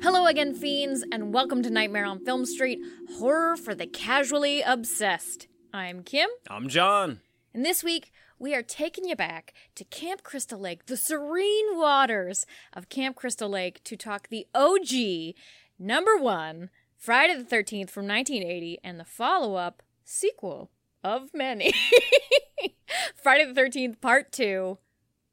[0.00, 2.78] Hello again, fiends, and welcome to Nightmare on Film Street
[3.18, 5.48] Horror for the Casually Obsessed.
[5.72, 7.20] I'm Kim, I'm John.
[7.52, 12.46] and this week we are taking you back to Camp Crystal Lake, the serene waters
[12.72, 15.34] of Camp Crystal Lake, to talk the OG
[15.78, 20.70] number one Friday the 13th from 1980 and the follow up sequel
[21.02, 21.72] of many
[23.22, 24.78] Friday the 13th Part 2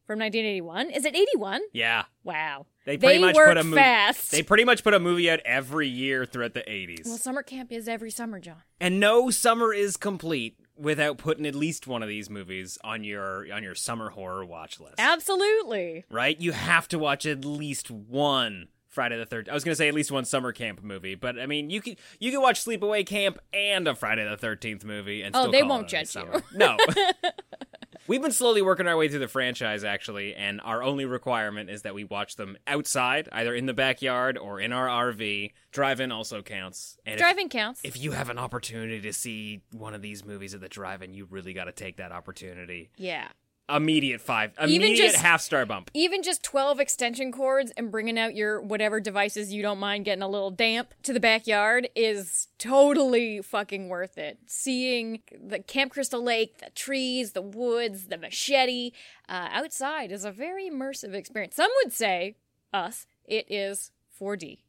[0.05, 0.91] from 1981.
[0.91, 1.61] Is it 81?
[1.73, 2.03] Yeah.
[2.23, 2.65] Wow.
[2.85, 3.77] They pretty much work put a movie.
[3.77, 4.31] fast.
[4.31, 7.05] They pretty much put a movie out every year throughout the 80s.
[7.05, 8.61] Well, summer camp is every summer, John.
[8.79, 13.51] and no summer is complete without putting at least one of these movies on your
[13.53, 14.95] on your summer horror watch list.
[14.99, 16.05] Absolutely.
[16.11, 16.39] right?
[16.39, 19.49] You have to watch at least one Friday the 13th.
[19.49, 21.81] I was going to say at least one summer camp movie, but I mean, you
[21.81, 25.61] can you can watch Sleepaway Camp and a Friday the 13th movie and Oh, they
[25.61, 26.41] call won't it judge you.
[26.53, 26.77] No.
[28.07, 31.81] We've been slowly working our way through the franchise, actually, and our only requirement is
[31.81, 35.51] that we watch them outside, either in the backyard or in our RV.
[35.71, 36.97] Drive-in also counts.
[37.05, 37.81] And if- Driving counts.
[37.83, 41.25] if you have an opportunity to see one of these movies at the drive-in, you
[41.25, 42.89] really got to take that opportunity.
[42.97, 43.29] yeah.
[43.67, 45.89] Immediate five, Even immediate just- half star bump.
[45.95, 50.21] Even just 12 extension cords and bringing out your whatever devices you don't mind getting
[50.21, 54.37] a little damp to the backyard is totally fucking worth it.
[54.45, 58.91] Seeing the Camp Crystal Lake, the trees, the woods, the machete
[59.27, 61.55] uh, outside is a very immersive experience.
[61.55, 62.35] Some would say,
[62.71, 64.59] us, it is 4D.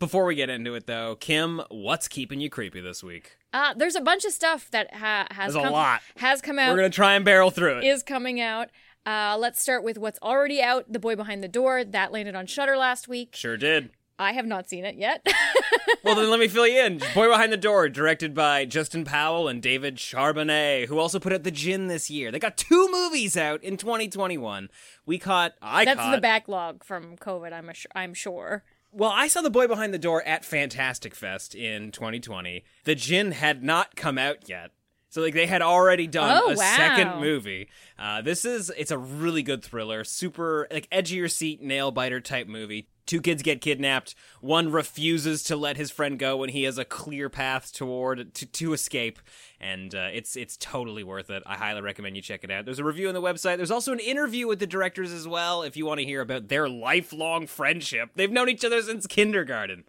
[0.00, 3.36] Before we get into it, though, Kim, what's keeping you creepy this week?
[3.52, 6.00] Uh, there's a bunch of stuff that ha- has There's a come, lot.
[6.16, 6.70] has come out.
[6.70, 7.84] We're gonna try and barrel through it.
[7.84, 8.70] is coming out.
[9.06, 10.90] Uh, let's start with what's already out.
[10.90, 13.36] The Boy Behind the Door that landed on Shudder last week.
[13.36, 13.90] sure did.
[14.18, 15.24] I have not seen it yet.
[16.02, 16.98] Well, then let me fill you in.
[17.14, 21.42] Boy Behind the Door, directed by Justin Powell and David Charbonnet, who also put out
[21.42, 22.30] The Djinn this year.
[22.32, 24.70] They got two movies out in 2021.
[25.04, 25.52] We caught.
[25.60, 26.14] I That's caught.
[26.14, 27.52] the backlog from COVID.
[27.52, 28.64] I'm assu- I'm sure.
[28.92, 32.64] Well, I saw The Boy Behind the Door at Fantastic Fest in 2020.
[32.84, 34.72] The Djinn had not come out yet.
[35.10, 36.76] So like they had already done Oh, a wow.
[36.76, 37.68] second movie.
[37.98, 41.90] Uh, this is it's a really good thriller, super like edge of your seat, nail
[41.90, 42.88] biter type movie.
[43.06, 44.14] Two kids get kidnapped.
[44.40, 48.46] One refuses to let his friend go when he has a clear path toward to,
[48.46, 49.18] to escape,
[49.60, 51.42] and uh, it's it's totally worth it.
[51.46, 52.64] I highly recommend you check it out.
[52.64, 53.56] There's a review on the website.
[53.56, 56.48] There's also an interview with the directors as well if you want to hear about
[56.48, 58.10] their lifelong friendship.
[58.14, 59.84] They've known each other since kindergarten,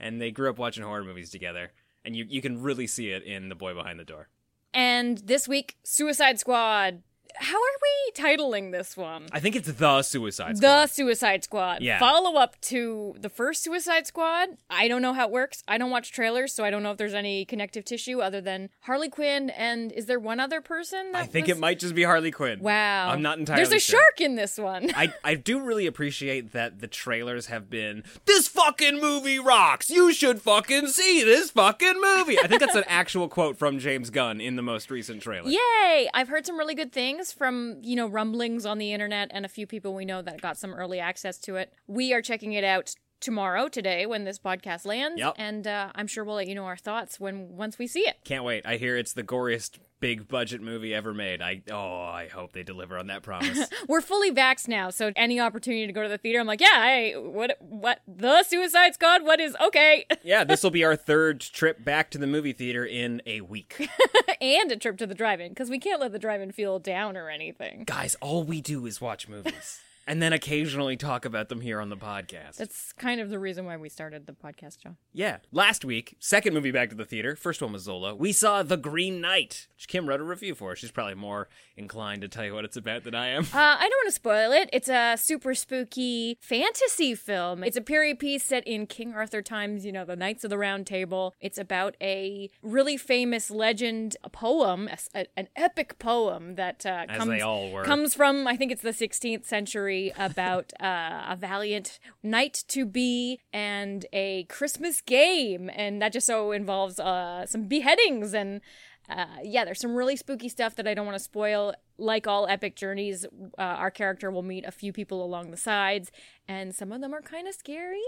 [0.00, 1.72] and they grew up watching horror movies together.
[2.04, 4.28] And you you can really see it in The Boy Behind the Door.
[4.72, 7.02] And this week, Suicide Squad.
[7.36, 9.26] How are we titling this one?
[9.32, 10.68] I think it's the Suicide Squad.
[10.70, 11.82] The Suicide Squad.
[11.82, 11.98] Yeah.
[11.98, 14.50] Follow up to the first Suicide Squad.
[14.70, 15.62] I don't know how it works.
[15.66, 18.70] I don't watch trailers, so I don't know if there's any connective tissue other than
[18.80, 19.50] Harley Quinn.
[19.50, 21.12] And is there one other person?
[21.12, 22.60] That I think was- it might just be Harley Quinn.
[22.60, 23.08] Wow.
[23.10, 23.70] I'm not entirely sure.
[23.70, 24.00] There's a sure.
[24.00, 24.90] shark in this one.
[24.94, 29.90] I, I do really appreciate that the trailers have been this fucking movie rocks.
[29.90, 32.38] You should fucking see this fucking movie.
[32.38, 35.50] I think that's an actual quote from James Gunn in the most recent trailer.
[35.50, 36.08] Yay!
[36.14, 39.48] I've heard some really good things from, you know, rumblings on the internet and a
[39.48, 41.72] few people we know that got some early access to it.
[41.86, 42.94] We are checking it out
[43.24, 45.18] tomorrow, today, when this podcast lands.
[45.18, 45.34] Yep.
[45.38, 48.18] And uh, I'm sure we'll let you know our thoughts when once we see it.
[48.24, 48.64] Can't wait.
[48.66, 51.40] I hear it's the goriest big budget movie ever made.
[51.40, 53.68] I oh, I hope they deliver on that promise.
[53.88, 56.68] We're fully vaxxed now, so any opportunity to go to the theater, I'm like, yeah,
[56.72, 59.24] I what what the Suicide Squad?
[59.24, 60.04] What is okay?
[60.22, 63.88] yeah, this will be our third trip back to the movie theater in a week.
[64.42, 67.30] and a trip to the drive-in because we can't let the drive-in feel down or
[67.30, 67.84] anything.
[67.84, 69.80] Guys, all we do is watch movies.
[70.06, 72.56] And then occasionally talk about them here on the podcast.
[72.56, 74.96] That's kind of the reason why we started the podcast, John.
[75.12, 75.38] Yeah.
[75.52, 77.36] Last week, second movie back to the theater.
[77.36, 78.14] First one was Zola.
[78.14, 80.76] We saw The Green Knight, which Kim wrote a review for.
[80.76, 83.44] She's probably more inclined to tell you what it's about than I am.
[83.44, 84.68] Uh, I don't want to spoil it.
[84.72, 87.64] It's a super spooky fantasy film.
[87.64, 90.58] It's a period piece set in King Arthur times, you know, the Knights of the
[90.58, 91.34] Round Table.
[91.40, 97.06] It's about a really famous legend, a poem, a, a, an epic poem that uh,
[97.08, 97.84] As comes, they all were.
[97.84, 103.40] comes from, I think it's the 16th century, about uh, a valiant knight to be
[103.52, 105.70] and a Christmas game.
[105.74, 108.60] And that just so involves uh, some beheadings and
[109.08, 111.74] uh, yeah, there's some really spooky stuff that I don't want to spoil.
[111.98, 113.26] Like all epic journeys,
[113.58, 116.10] uh, our character will meet a few people along the sides,
[116.48, 118.00] and some of them are kind of scary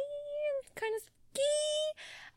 [0.76, 1.42] kind of spooky.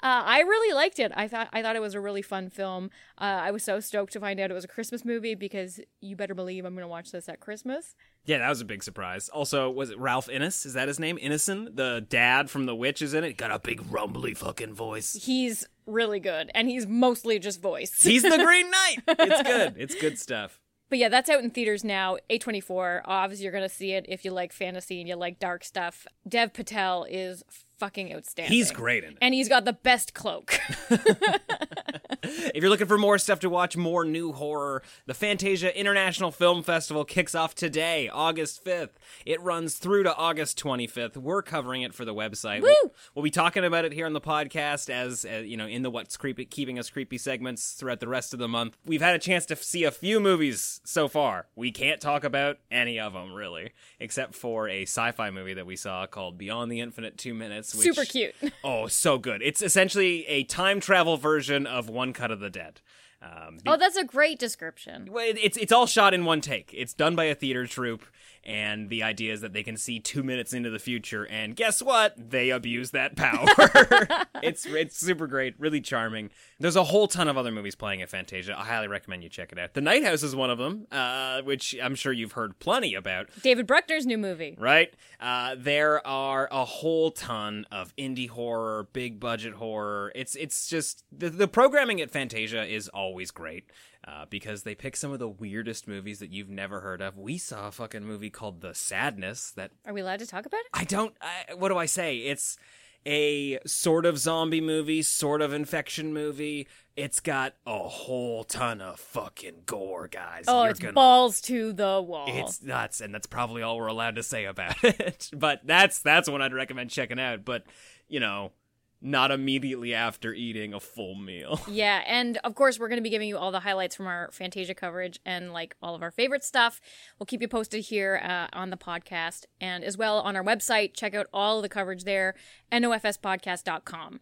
[0.01, 1.11] Uh, I really liked it.
[1.15, 2.89] I thought I thought it was a really fun film.
[3.17, 6.15] Uh, I was so stoked to find out it was a Christmas movie because you
[6.15, 7.95] better believe I'm going to watch this at Christmas.
[8.25, 9.27] Yeah, that was a big surprise.
[9.29, 10.65] Also, was it Ralph Innes?
[10.65, 11.17] Is that his name?
[11.19, 11.75] Innocent?
[11.75, 13.37] The dad from The Witch is in it.
[13.37, 15.13] Got a big rumbly fucking voice.
[15.13, 18.01] He's really good, and he's mostly just voice.
[18.03, 18.97] He's the Green Knight.
[19.07, 19.75] It's good.
[19.77, 20.59] It's good stuff.
[20.89, 22.17] But yeah, that's out in theaters now.
[22.29, 23.01] A24.
[23.05, 26.07] Obviously, you're going to see it if you like fantasy and you like dark stuff.
[26.27, 27.43] Dev Patel is
[27.79, 28.53] fucking outstanding.
[28.53, 29.17] He's great in it.
[29.21, 30.59] And he's got the best cloak.
[32.29, 36.63] If you're looking for more stuff to watch, more new horror, the Fantasia International Film
[36.63, 38.91] Festival kicks off today, August 5th.
[39.25, 41.17] It runs through to August 25th.
[41.17, 42.61] We're covering it for the website.
[42.61, 42.91] We'll, Woo!
[43.15, 45.89] we'll be talking about it here on the podcast as, uh, you know, in the
[45.89, 48.77] What's Creepy, Keeping Us Creepy segments throughout the rest of the month.
[48.85, 51.47] We've had a chance to see a few movies so far.
[51.55, 55.65] We can't talk about any of them, really, except for a sci fi movie that
[55.65, 57.68] we saw called Beyond the Infinite Two Minutes.
[57.75, 58.35] Which, Super cute.
[58.63, 59.41] Oh, so good.
[59.41, 62.81] It's essentially a time travel version of One Cut of the Dead.
[63.21, 65.09] Um, oh, that's a great description.
[65.11, 66.73] well, it- it's it's all shot in one take.
[66.73, 68.05] It's done by a theater troupe,
[68.49, 71.83] and the idea is that they can see two minutes into the future, and guess
[71.83, 72.15] what?
[72.17, 73.45] They abuse that power.
[74.43, 76.31] it's it's super great, really charming.
[76.59, 78.57] There's a whole ton of other movies playing at Fantasia.
[78.57, 79.75] I highly recommend you check it out.
[79.75, 83.29] The Night House is one of them, uh, which I'm sure you've heard plenty about.
[83.43, 84.57] David Bruckner's new movie.
[84.59, 84.91] Right?
[85.19, 90.11] Uh, there are a whole ton of indie horror, big budget horror.
[90.15, 93.69] It's it's just the the programming at Fantasia is always great.
[94.09, 97.15] Uh, because they pick some of the weirdest movies that you've never heard of.
[97.15, 100.61] We saw a fucking movie called The Sadness that Are we allowed to talk about
[100.61, 100.67] it?
[100.73, 101.13] I don't.
[101.21, 102.17] I, what do I say?
[102.17, 102.57] It's
[103.05, 106.67] a sort of zombie movie, sort of infection movie.
[106.95, 110.45] It's got a whole ton of fucking gore, guys.
[110.47, 112.25] Oh, You're it's gonna balls to the wall.
[112.29, 115.29] it's nuts, and that's probably all we're allowed to say about it.
[115.33, 117.45] but that's that's one I'd recommend checking out.
[117.45, 117.63] But
[118.07, 118.53] you know,
[119.01, 121.59] not immediately after eating a full meal.
[121.69, 124.29] Yeah, and of course, we're going to be giving you all the highlights from our
[124.31, 126.81] Fantasia coverage and like all of our favorite stuff.
[127.17, 130.93] We'll keep you posted here uh, on the podcast and as well on our website.
[130.93, 132.35] Check out all the coverage there,
[132.71, 134.19] nofspodcast.com.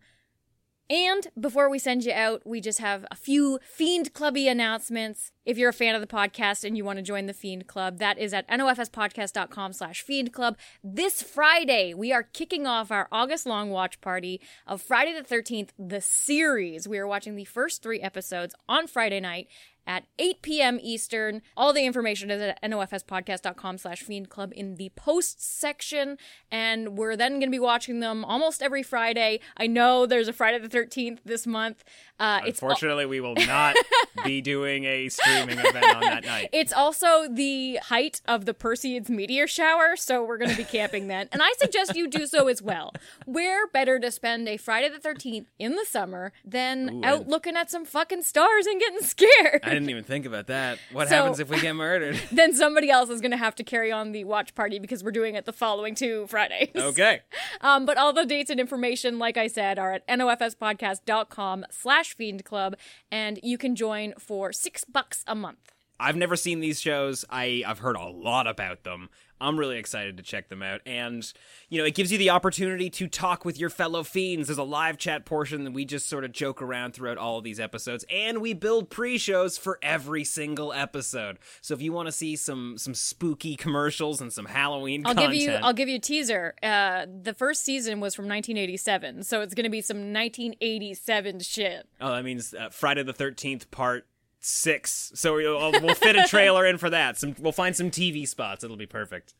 [0.89, 5.33] And before we send you out, we just have a few Fiend Clubby announcements.
[5.45, 7.97] If you're a fan of the podcast and you want to join the Fiend Club,
[7.97, 10.57] that is at nofspodcast.com slash Fiend Club.
[10.81, 15.69] This Friday, we are kicking off our August long watch party of Friday the 13th,
[15.77, 16.87] the series.
[16.87, 19.47] We are watching the first three episodes on Friday night
[19.87, 20.79] at 8 p.m.
[20.81, 21.41] Eastern.
[21.55, 26.17] All the information is at nofspodcast.com slash fiend club in the posts section.
[26.51, 29.39] And we're then going to be watching them almost every Friday.
[29.55, 31.83] I know there's a Friday the 13th this month.
[32.19, 33.75] Uh, it's al- Unfortunately, we will not
[34.25, 36.49] be doing a streaming event on that night.
[36.51, 41.07] It's also the height of the Perseids meteor shower, so we're going to be camping
[41.07, 41.29] then.
[41.31, 42.91] And I suggest you do so as well.
[43.25, 47.29] Where better to spend a Friday the 13th in the summer than Ooh, out and-
[47.29, 49.61] looking at some fucking stars and getting scared?
[49.77, 50.79] I didn't even think about that.
[50.91, 52.19] What So- happens if we get murdered?
[52.31, 55.11] then somebody else is going to have to carry on the watch party because we're
[55.11, 56.69] doing it the following two Fridays.
[56.75, 57.21] Okay.
[57.61, 62.43] Um, but all the dates and information, like I said, are at nofspodcast.com slash fiend
[62.45, 62.75] club,
[63.11, 65.73] and you can join for six bucks a month.
[65.99, 67.25] I've never seen these shows.
[67.29, 69.09] I I've heard a lot about them.
[69.39, 70.81] I'm really excited to check them out.
[70.85, 71.31] And,
[71.69, 74.47] you know, it gives you the opportunity to talk with your fellow fiends.
[74.47, 77.43] There's a live chat portion that we just sort of joke around throughout all of
[77.43, 78.05] these episodes.
[78.09, 81.37] And we build pre-shows for every single episode.
[81.61, 85.33] So if you want to see some some spooky commercials and some Halloween I'll content,
[85.33, 86.55] give you I'll give you a teaser.
[86.63, 91.87] Uh, the first season was from 1987, so it's going to be some 1987 shit.
[92.01, 94.07] Oh, that means uh, Friday the Thirteenth Part
[94.39, 95.11] Six.
[95.15, 97.17] So we'll, we'll fit a trailer in for that.
[97.17, 98.63] Some we'll find some TV spots.
[98.63, 99.33] It'll be perfect.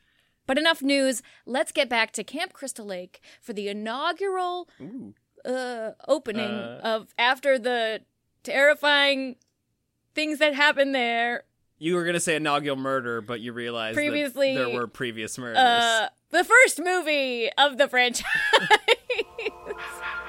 [0.46, 1.22] But enough news.
[1.46, 4.70] Let's get back to Camp Crystal Lake for the inaugural
[5.46, 8.01] uh, opening of after the
[8.44, 9.36] terrifying
[10.16, 11.44] things that happened there.
[11.80, 15.58] You were gonna say inaugural murder, but you realized Previously, there were previous murders.
[15.60, 18.25] Uh, the first movie of the franchise.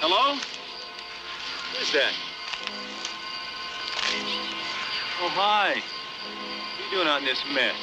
[0.00, 0.36] Hello?
[1.72, 2.12] Who's that?
[5.22, 5.70] Oh, hi.
[5.70, 7.74] What are you doing out in this mess?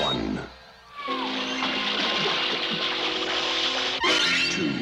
[0.00, 0.40] One.
[4.50, 4.72] Two.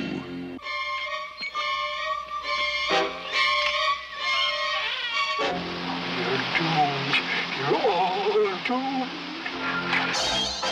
[6.19, 7.17] You're doomed.
[7.59, 8.31] You're all
[8.65, 9.11] doomed.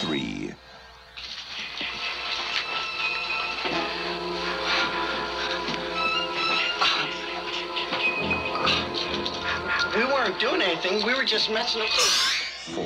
[0.00, 0.55] Three.
[10.85, 11.07] Anything.
[11.07, 11.89] We were just messing up.
[11.89, 12.85] Four.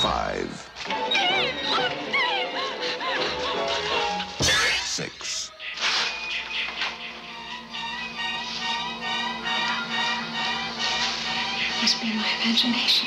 [0.00, 0.70] Five.
[4.84, 5.52] Six.
[11.82, 13.05] Must be my imagination.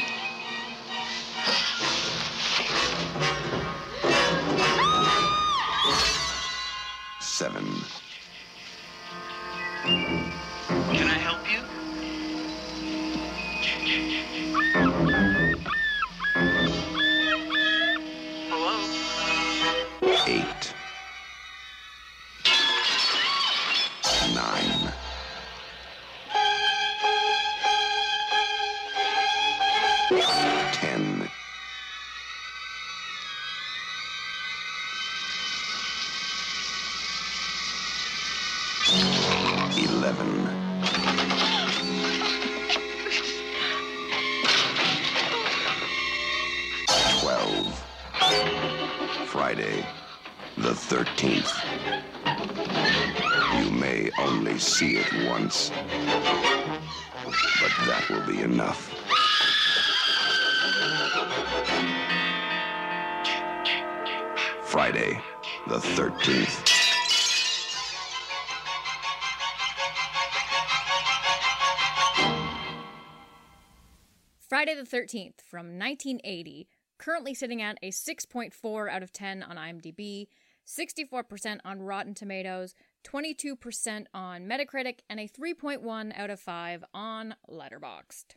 [75.00, 80.28] 13th from 1980, currently sitting at a 6.4 out of 10 on IMDb,
[80.68, 82.76] 64% on Rotten Tomatoes,
[83.06, 88.36] 22% on Metacritic, and a 3.1 out of 5 on Letterboxd.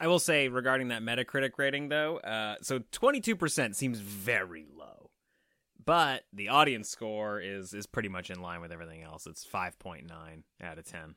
[0.00, 5.10] I will say regarding that Metacritic rating though, uh, so 22% seems very low.
[5.84, 9.26] But the audience score is is pretty much in line with everything else.
[9.26, 10.08] It's 5.9
[10.62, 11.16] out of 10.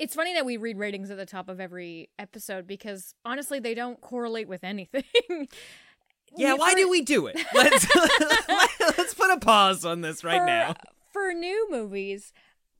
[0.00, 3.74] It's funny that we read ratings at the top of every episode because honestly, they
[3.74, 5.48] don't correlate with anything.
[6.36, 7.38] Yeah, why do we do it?
[7.54, 7.86] Let's
[8.98, 10.74] let's put a pause on this right for, now.
[11.12, 12.32] For new movies,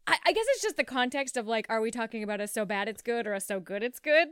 [0.07, 2.65] I, I guess it's just the context of like, are we talking about a so
[2.65, 4.29] bad it's good or a so good it's good?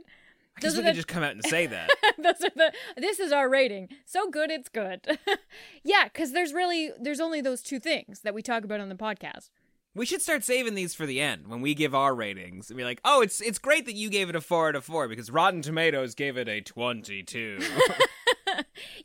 [0.57, 1.89] I guess Those we are could just come out and say that.
[2.17, 2.73] Those are the.
[2.97, 3.89] This is our rating.
[4.05, 5.19] So good, it's good.
[5.83, 8.95] yeah, because there's really there's only those two things that we talk about on the
[8.95, 9.49] podcast.
[9.95, 12.83] We should start saving these for the end when we give our ratings and be
[12.83, 15.31] like, "Oh, it's it's great that you gave it a four out of four because
[15.31, 17.59] Rotten Tomatoes gave it a twenty-two.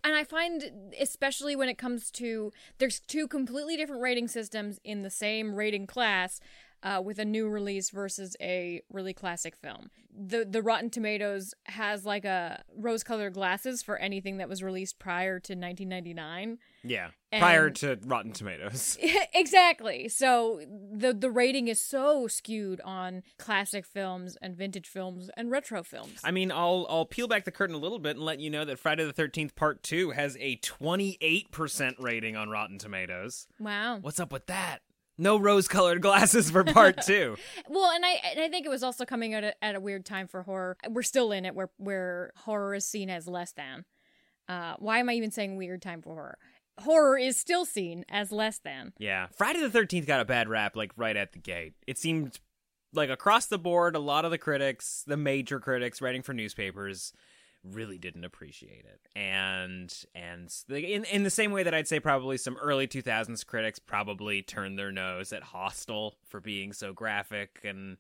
[0.03, 5.03] And I find, especially when it comes to, there's two completely different rating systems in
[5.03, 6.41] the same rating class.
[6.85, 12.05] Uh, with a new release versus a really classic film, the the Rotten Tomatoes has
[12.05, 16.59] like a rose-colored glasses for anything that was released prior to 1999.
[16.83, 18.99] yeah, prior And- to Rotten Tomatoes.
[19.35, 20.09] exactly.
[20.09, 20.61] So
[20.93, 26.21] the the rating is so skewed on classic films and vintage films and retro films.
[26.23, 28.67] I mean, I'll I'll peel back the curtain a little bit and let you know
[28.67, 33.47] that Friday the Thirteenth Part Two has a twenty-eight percent rating on Rotten Tomatoes.
[33.59, 33.99] wow.
[34.03, 34.81] What's up with that?
[35.16, 37.37] No rose-colored glasses for part two.
[37.68, 40.04] Well, and I and I think it was also coming out at, at a weird
[40.04, 40.76] time for horror.
[40.88, 43.85] We're still in it where where horror is seen as less than.
[44.49, 46.38] Uh, why am I even saying weird time for horror?
[46.80, 48.92] Horror is still seen as less than.
[48.99, 51.75] Yeah, Friday the Thirteenth got a bad rap like right at the gate.
[51.87, 52.40] It seemed
[52.92, 57.12] like across the board, a lot of the critics, the major critics writing for newspapers,
[57.73, 59.00] really didn't appreciate it.
[59.16, 63.78] And and in in the same way that I'd say probably some early 2000s critics
[63.78, 67.97] probably turned their nose at Hostel for being so graphic and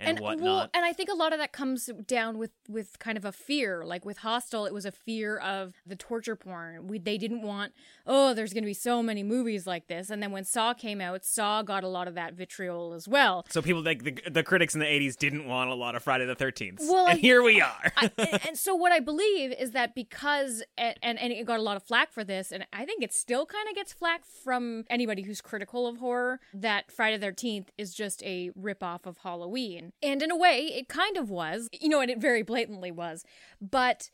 [0.00, 0.44] and, whatnot.
[0.44, 3.32] Well, and I think a lot of that comes down with with kind of a
[3.32, 3.84] fear.
[3.84, 6.86] Like with Hostel, it was a fear of the torture porn.
[6.88, 7.72] We they didn't want
[8.06, 10.10] oh, there's going to be so many movies like this.
[10.10, 13.44] And then when Saw came out, Saw got a lot of that vitriol as well.
[13.48, 16.24] So people like the, the critics in the 80s didn't want a lot of Friday
[16.24, 16.78] the 13th.
[16.80, 17.92] Well, and I- here we are.
[17.96, 21.58] I, and, and so what I believe is that because and, and and it got
[21.58, 24.24] a lot of flack for this, and I think it still kind of gets flack
[24.24, 29.18] from anybody who's critical of horror that Friday the Thirteenth is just a ripoff of
[29.18, 32.90] Halloween, and in a way, it kind of was, you know, and it very blatantly
[32.90, 33.24] was,
[33.60, 34.10] but.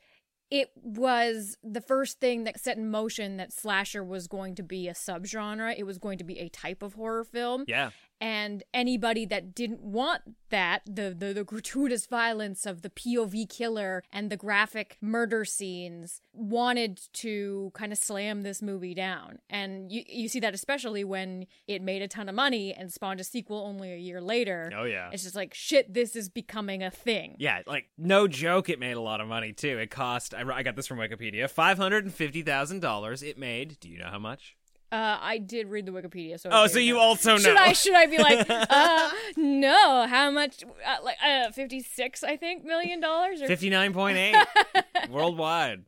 [0.51, 4.87] It was the first thing that set in motion that slasher was going to be
[4.87, 5.75] a subgenre.
[5.75, 7.89] It was going to be a type of horror film yeah.
[8.23, 14.05] And anybody that didn't want that the, the the gratuitous violence of the POV killer
[14.13, 20.05] and the graphic murder scenes wanted to kind of slam this movie down and you
[20.07, 23.59] you see that especially when it made a ton of money and spawned a sequel
[23.67, 25.11] only a year later Oh, yeah.
[25.13, 28.93] it's just like shit this is becoming a thing Yeah, like no joke, it made
[28.97, 29.79] a lot of money too.
[29.79, 33.23] It cost I, I got this from Wikipedia five hundred and fifty thousand dollars.
[33.23, 33.81] It made.
[33.81, 34.55] Do you know how much?
[34.93, 37.03] Uh, I did read the Wikipedia, so Oh, so you out.
[37.03, 37.57] also Should.
[37.57, 40.07] I should I be like, uh, no?
[40.07, 40.63] How much?
[40.87, 43.41] Uh, like uh, fifty six, I think, million dollars.
[43.43, 44.37] Or Fifty nine point eight
[45.11, 45.85] worldwide.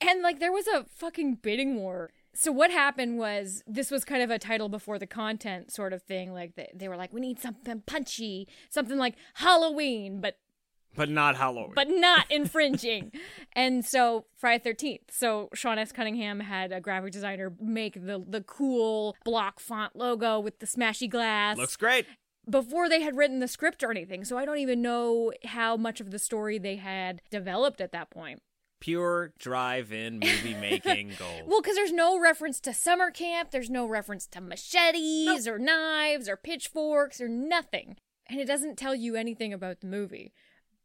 [0.00, 2.10] And like there was a fucking bidding war.
[2.34, 6.02] So what happened was this was kind of a title before the content sort of
[6.02, 6.32] thing.
[6.34, 10.36] Like they, they were like, we need something punchy, something like Halloween, but
[10.96, 11.72] But not Halloween.
[11.74, 13.12] but not infringing.
[13.52, 15.10] and so Friday Thirteenth.
[15.10, 15.92] So Sean S.
[15.92, 21.08] Cunningham had a graphic designer make the the cool block font logo with the smashy
[21.08, 22.06] glass looks great.
[22.48, 24.24] before they had written the script or anything.
[24.24, 28.10] So I don't even know how much of the story they had developed at that
[28.10, 28.40] point.
[28.80, 31.44] Pure drive-in movie making gold.
[31.46, 36.28] Well, because there's no reference to summer camp, there's no reference to machetes or knives
[36.28, 37.96] or pitchforks or nothing.
[38.28, 40.32] And it doesn't tell you anything about the movie.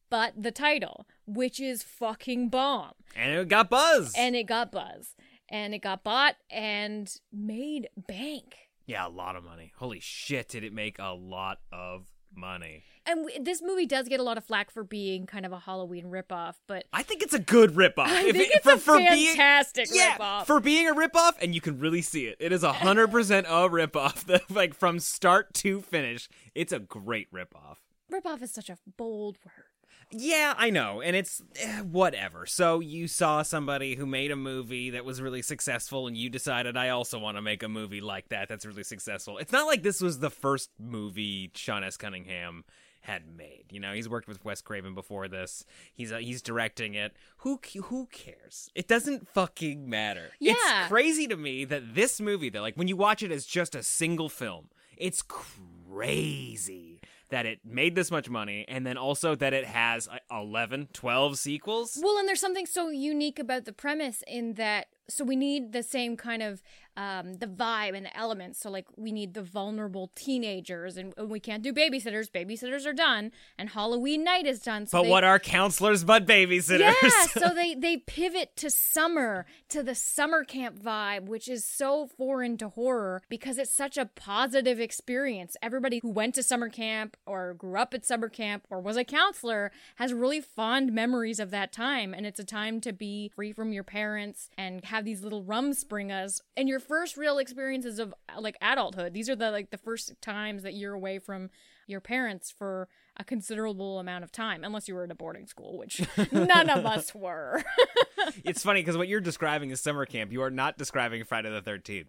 [0.10, 2.94] But the title, which is fucking bomb.
[3.16, 4.14] and it got buzz.
[4.18, 5.16] And it got buzz.
[5.50, 8.56] And it got bought and made bank.
[8.86, 9.72] yeah, a lot of money.
[9.78, 12.84] Holy shit, did it make a lot of money?
[13.08, 15.58] And w- this movie does get a lot of flack for being kind of a
[15.60, 18.06] Halloween ripoff, but I think it's a good ripoff.
[18.06, 20.46] I If think it- it's a fantastic yeah, ripoff.
[20.46, 22.38] for being a ripoff, and you can really see it.
[22.40, 24.26] It is hundred percent a ripoff.
[24.28, 27.78] The- like from start to finish, it's a great ripoff.
[28.12, 29.66] ripoff is such a bold word.
[30.12, 32.48] Yeah, I know, and it's eh, whatever.
[32.48, 36.76] So you saw somebody who made a movie that was really successful, and you decided
[36.76, 39.38] I also want to make a movie like that that's really successful.
[39.38, 41.96] It's not like this was the first movie Sean S.
[41.96, 42.64] Cunningham
[43.02, 43.66] had made.
[43.70, 45.64] You know, he's worked with Wes Craven before this.
[45.94, 47.14] He's uh, he's directing it.
[47.38, 48.72] Who who cares?
[48.74, 50.32] It doesn't fucking matter.
[50.40, 50.54] Yeah.
[50.54, 53.76] It's crazy to me that this movie, that like when you watch it as just
[53.76, 59.54] a single film, it's crazy that it made this much money and then also that
[59.54, 62.00] it has uh, 11 12 sequels?
[62.02, 65.84] Well, and there's something so unique about the premise in that so we need the
[65.84, 66.62] same kind of
[67.00, 68.60] um, the vibe and the elements.
[68.60, 72.30] So like we need the vulnerable teenagers, and, and we can't do babysitters.
[72.30, 74.86] Babysitters are done, and Halloween night is done.
[74.86, 79.46] So but they- what are counselors but babysitters Yeah, so they they pivot to summer,
[79.70, 84.06] to the summer camp vibe, which is so foreign to horror because it's such a
[84.06, 85.56] positive experience.
[85.62, 89.06] Everybody who went to summer camp or grew up at summer camp or was a
[89.06, 93.54] counselor has really fond memories of that time and it's a time to be free
[93.54, 98.58] from your parents and have these little rumspringas and your first real experiences of like
[98.62, 99.14] adulthood.
[99.14, 101.50] These are the like the first times that you're away from
[101.88, 105.78] your parents for a considerable amount of time, unless you were in a boarding school,
[105.78, 107.64] which none of us were.
[108.44, 111.62] it's funny because what you're describing is summer camp you are not describing friday the
[111.62, 112.06] 13th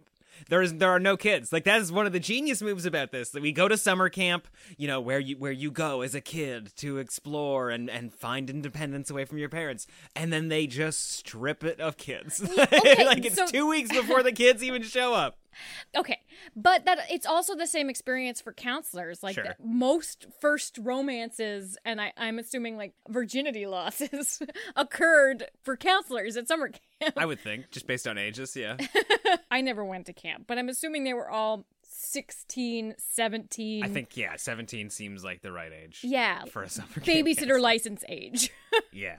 [0.49, 1.51] there is there are no kids.
[1.53, 4.09] Like that is one of the genius moves about this that we go to summer
[4.09, 8.13] camp you know where you where you go as a kid to explore and and
[8.13, 12.41] find independence away from your parents and then they just strip it of kids.
[12.81, 15.37] Okay, like it's so- two weeks before the kids even show up
[15.95, 16.19] okay,
[16.55, 19.23] but that it's also the same experience for counselors.
[19.23, 19.55] Like Sure.
[19.63, 24.41] most first romances, and I, I'm assuming like virginity losses
[24.75, 27.15] occurred for counselors at summer camp.
[27.17, 28.77] i would think just based on ages yeah
[29.51, 33.83] I never went to camp, but I'm assuming they were all 16, 17.
[33.83, 36.01] I think yeah, 17 seems like the right age.
[36.03, 36.45] Yeah.
[36.45, 38.49] for a summer babysitter license age.
[38.93, 39.17] Yeah.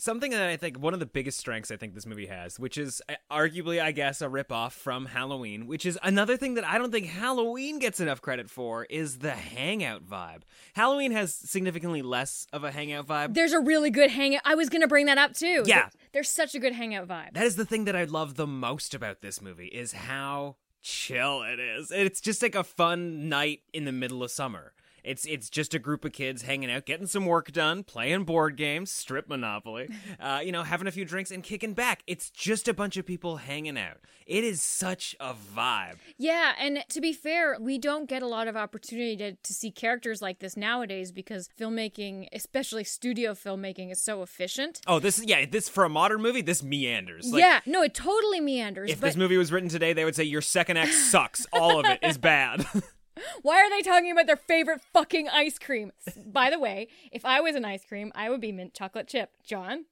[0.00, 2.78] Something that I think one of the biggest strengths I think this movie has, which
[2.78, 6.78] is uh, arguably, I guess, a ripoff from Halloween, which is another thing that I
[6.78, 10.42] don't think Halloween gets enough credit for, is the hangout vibe.
[10.72, 13.34] Halloween has significantly less of a hangout vibe.
[13.34, 14.40] There's a really good hangout.
[14.46, 15.64] I was going to bring that up too.
[15.66, 15.90] Yeah.
[16.12, 17.34] There's such a good hangout vibe.
[17.34, 21.42] That is the thing that I love the most about this movie is how chill
[21.42, 21.90] it is.
[21.90, 24.72] It's just like a fun night in the middle of summer.
[25.04, 28.56] It's it's just a group of kids hanging out, getting some work done, playing board
[28.56, 29.88] games, strip Monopoly,
[30.20, 32.02] uh, you know, having a few drinks and kicking back.
[32.06, 33.98] It's just a bunch of people hanging out.
[34.26, 35.96] It is such a vibe.
[36.16, 39.72] Yeah, and to be fair, we don't get a lot of opportunity to, to see
[39.72, 44.82] characters like this nowadays because filmmaking, especially studio filmmaking, is so efficient.
[44.86, 47.32] Oh, this is yeah, this for a modern movie, this meanders.
[47.32, 48.90] Like, yeah, no, it totally meanders.
[48.90, 51.46] If but this movie was written today, they would say your second act sucks.
[51.52, 52.64] All of it is bad.
[53.42, 55.92] why are they talking about their favorite fucking ice cream?
[56.26, 59.30] By the way, if I was an ice cream, I would be mint chocolate chip.
[59.44, 59.86] John?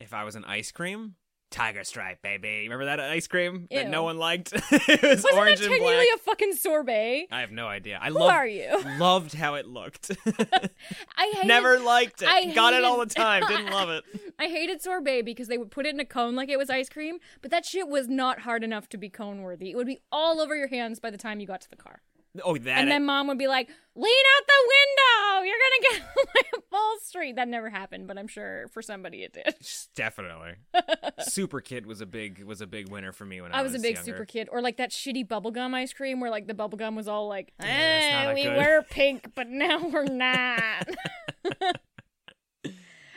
[0.00, 1.14] If I was an ice cream,
[1.52, 2.62] Tiger Stripe, baby.
[2.64, 4.52] Remember that ice cream that no one liked?
[4.70, 6.06] it was Wasn't orange that and technically black.
[6.16, 7.28] a fucking sorbet?
[7.30, 7.98] I have no idea.
[8.00, 8.82] I Who loved, are you?
[8.98, 10.10] loved how it looked.
[10.26, 12.28] I hated, Never liked it.
[12.28, 13.44] I Got it all the time.
[13.46, 14.02] Didn't love it.
[14.38, 16.88] I hated sorbet because they would put it in a cone like it was ice
[16.88, 19.70] cream, but that shit was not hard enough to be cone worthy.
[19.70, 22.00] It would be all over your hands by the time you got to the car.
[22.42, 22.78] Oh, that.
[22.78, 25.46] and then mom would be like, "Lean out the window!
[25.46, 29.22] You're gonna get on my full street." That never happened, but I'm sure for somebody
[29.22, 29.54] it did.
[29.94, 30.52] definitely.
[31.20, 33.74] Super Kid was a big was a big winner for me when I, I was
[33.74, 34.12] a big younger.
[34.12, 37.28] super kid, or like that shitty bubblegum ice cream where like the bubblegum was all
[37.28, 40.88] like, eh, we good." were pink, but now we're not.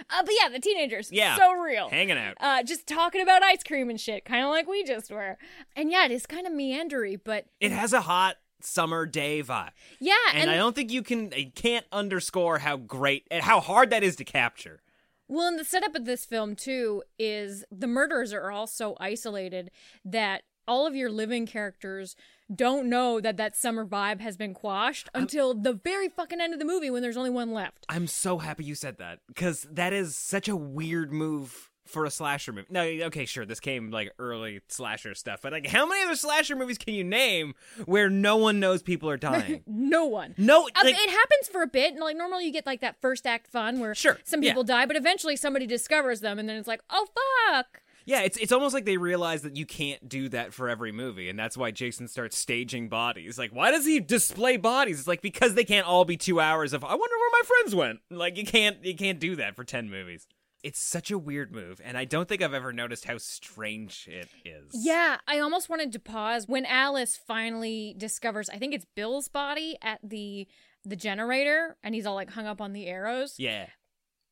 [0.08, 2.36] Uh, but yeah, the teenagers, Yeah, so real, hanging out.
[2.40, 5.38] uh, just talking about ice cream and shit, kind of like we just were.
[5.76, 9.72] And yeah, it is kind of meandery, but It has a hot summer day vibe.
[10.00, 13.60] yeah, And, and, I don't think you can you can't underscore how great and how
[13.60, 14.82] hard that is to capture.
[15.28, 19.72] Well, and the setup of this film too is the murders are all so isolated
[20.04, 22.16] that all of your living characters
[22.54, 26.60] don't know that that summer vibe has been quashed until the very fucking end of
[26.60, 27.86] the movie when there's only one left.
[27.90, 32.10] I'm so happy you said that because that is such a weird move for a
[32.12, 32.68] slasher movie.
[32.70, 36.56] No, okay, sure, this came like early slasher stuff, but like, how many other slasher
[36.56, 37.54] movies can you name
[37.86, 39.64] where no one knows people are dying?
[39.68, 40.34] No one.
[40.38, 43.00] no, Uh, like, it happens for a bit, and like normally you get like that
[43.02, 44.52] first act fun where Sure, some yeah.
[44.52, 47.08] people die, but eventually somebody discovers them, and then it's like, oh
[47.52, 47.82] fuck.
[48.06, 51.30] yeah, it's it's almost like they realize that you can't do that for every movie,
[51.30, 53.38] and that's why Jason starts staging bodies.
[53.38, 55.00] Like, why does he display bodies?
[55.00, 57.76] It's like because they can't all be two hours of I wonder where my friends
[57.76, 58.00] went.
[58.10, 60.28] Like, you can't you can't do that for ten movies.
[60.66, 64.30] It's such a weird move, and I don't think I've ever noticed how strange it
[64.44, 64.72] is.
[64.74, 69.78] Yeah, I almost wanted to pause when Alice finally discovers I think it's Bill's body
[69.84, 70.48] at the
[70.84, 73.36] the generator and he's all like hung up on the arrows.
[73.38, 73.68] Yeah.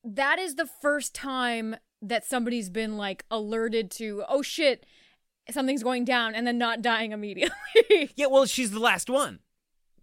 [0.03, 4.87] That is the first time that somebody's been like alerted to, oh shit,
[5.51, 7.51] something's going down and then not dying immediately.
[8.15, 9.39] Yeah, well, she's the last one.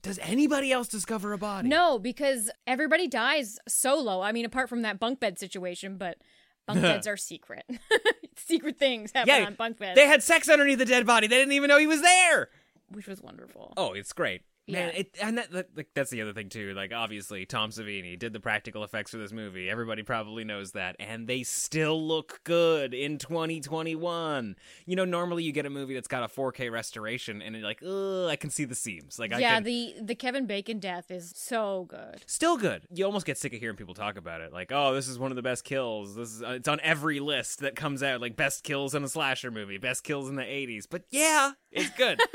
[0.02, 1.68] Does anybody else discover a body?
[1.68, 4.20] no, because everybody dies solo.
[4.22, 6.18] I mean, apart from that bunk bed situation, but
[6.66, 7.64] bunk beds are secret.
[8.36, 9.96] secret things happen Yeah, on bunk beds.
[9.96, 11.26] they had sex underneath the dead body.
[11.26, 12.48] They didn't even know he was there.
[12.90, 13.72] which was wonderful.
[13.76, 14.42] Oh, it's great.
[14.70, 15.00] Man, Yeah.
[15.00, 16.72] it, and that, that like, that's the other thing too.
[16.74, 19.68] Like, obviously, Tom Savini did the practical effects for this movie.
[19.68, 24.56] Everybody probably knows that, and they still look good in 2021.
[24.86, 27.82] You know, normally you get a movie that's got a 4K restoration, and you're like,
[27.82, 29.18] ugh, I can see the seams.
[29.18, 32.22] Like, I yeah, can, the the Kevin Bacon death is so good.
[32.26, 32.84] still good.
[32.92, 34.52] You almost get sick of hearing people talk about it.
[34.52, 36.14] Like, oh, this is one of the best kills.
[36.16, 38.20] This is uh, it's on every list that comes out.
[38.20, 40.86] Like best kills in a slasher movie, best kills in the 80s.
[40.90, 42.20] But yeah, it's good.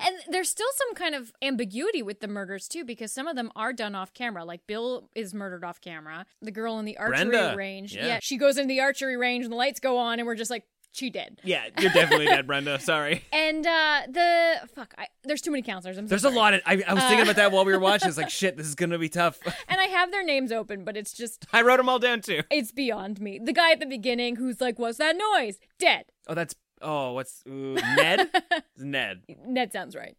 [0.00, 3.50] And there's still some kind of ambiguity with the murders too, because some of them
[3.56, 4.44] are done off camera.
[4.44, 6.26] Like Bill is murdered off camera.
[6.42, 8.18] The girl in the archery Brenda, range, yeah.
[8.22, 10.64] she goes into the archery range and the lights go on, and we're just like,
[10.92, 11.40] she dead.
[11.44, 12.80] yeah, you're definitely dead, Brenda.
[12.80, 13.22] Sorry.
[13.32, 15.98] And uh the fuck, I, there's too many counselors.
[15.98, 16.62] I'm so There's a lot of.
[16.66, 18.08] I, I was thinking Uh, about that while we were watching.
[18.08, 19.38] It's like, shit, this is gonna be tough.
[19.68, 22.42] and I have their names open, but it's just I wrote them all down too.
[22.50, 23.38] it's beyond me.
[23.42, 26.06] The guy at the beginning who's like, "What's that noise?" Dead.
[26.26, 26.54] Oh, that's.
[26.80, 28.30] Oh, what's ooh, Ned?
[28.78, 29.22] Ned.
[29.44, 30.16] Ned sounds right.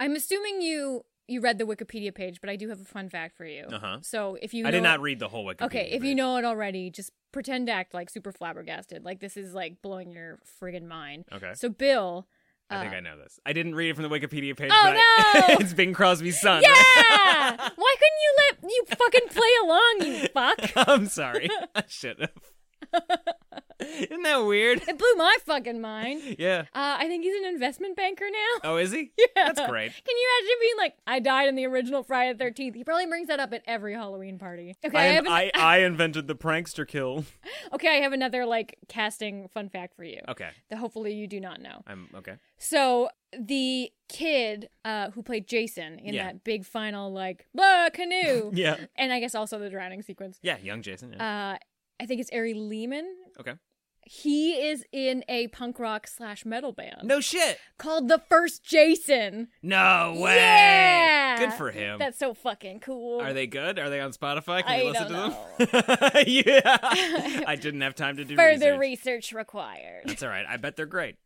[0.00, 3.36] I'm assuming you you read the Wikipedia page, but I do have a fun fact
[3.36, 3.64] for you.
[3.64, 3.98] Uh-huh.
[4.02, 5.66] So if you I did not read the whole Wikipedia.
[5.66, 9.04] Okay, if you know it already, just pretend to act like super flabbergasted.
[9.04, 11.24] Like this is like blowing your friggin' mind.
[11.32, 11.52] Okay.
[11.54, 12.26] So Bill.
[12.68, 13.38] I think uh, I know this.
[13.46, 14.70] I didn't read it from the Wikipedia page.
[14.72, 15.56] Oh, but I- no!
[15.60, 16.62] it's Bing Crosby's son.
[16.62, 16.70] Yeah!
[17.76, 20.72] Why couldn't you let you fucking play along, you fuck?
[20.88, 21.48] I'm sorry.
[21.74, 23.62] I should have.
[23.80, 24.82] Isn't that weird?
[24.88, 26.22] It blew my fucking mind.
[26.38, 26.62] Yeah.
[26.74, 28.70] Uh, I think he's an investment banker now.
[28.72, 29.10] Oh, is he?
[29.18, 29.26] Yeah.
[29.52, 29.92] That's great.
[29.92, 32.74] Can you imagine being like, I died in the original Friday the 13th?
[32.74, 34.76] He probably brings that up at every Halloween party.
[34.84, 37.24] Okay, I, I, an- I, I invented the prankster kill.
[37.72, 40.20] okay, I have another like casting fun fact for you.
[40.28, 40.48] Okay.
[40.70, 41.82] That hopefully you do not know.
[41.86, 42.34] I'm okay.
[42.58, 43.08] So
[43.38, 46.24] the kid uh, who played Jason in Yeah.
[46.26, 48.76] that big final like blah canoe, Yeah.
[48.96, 50.38] and I guess also the drowning sequence.
[50.42, 51.12] Yeah, young Jason.
[51.16, 51.52] Yeah.
[51.54, 51.58] Uh,
[52.00, 53.06] I think it's Ari Lehman.
[53.40, 53.54] okay.
[54.08, 57.00] He is in a punk rock slash metal band.
[57.02, 57.58] No shit.
[57.76, 59.48] Called the First Jason.
[59.64, 60.36] No way.
[60.36, 61.38] Yeah.
[61.40, 61.98] Good for him.
[61.98, 63.20] That's so fucking cool.
[63.20, 63.80] Are they good?
[63.80, 64.62] Are they on Spotify?
[64.62, 66.22] Can I you listen to them?
[66.28, 66.78] yeah.
[67.48, 69.06] I didn't have time to do Further research.
[69.06, 70.02] research required.
[70.04, 70.46] That's all right.
[70.48, 71.16] I bet they're great.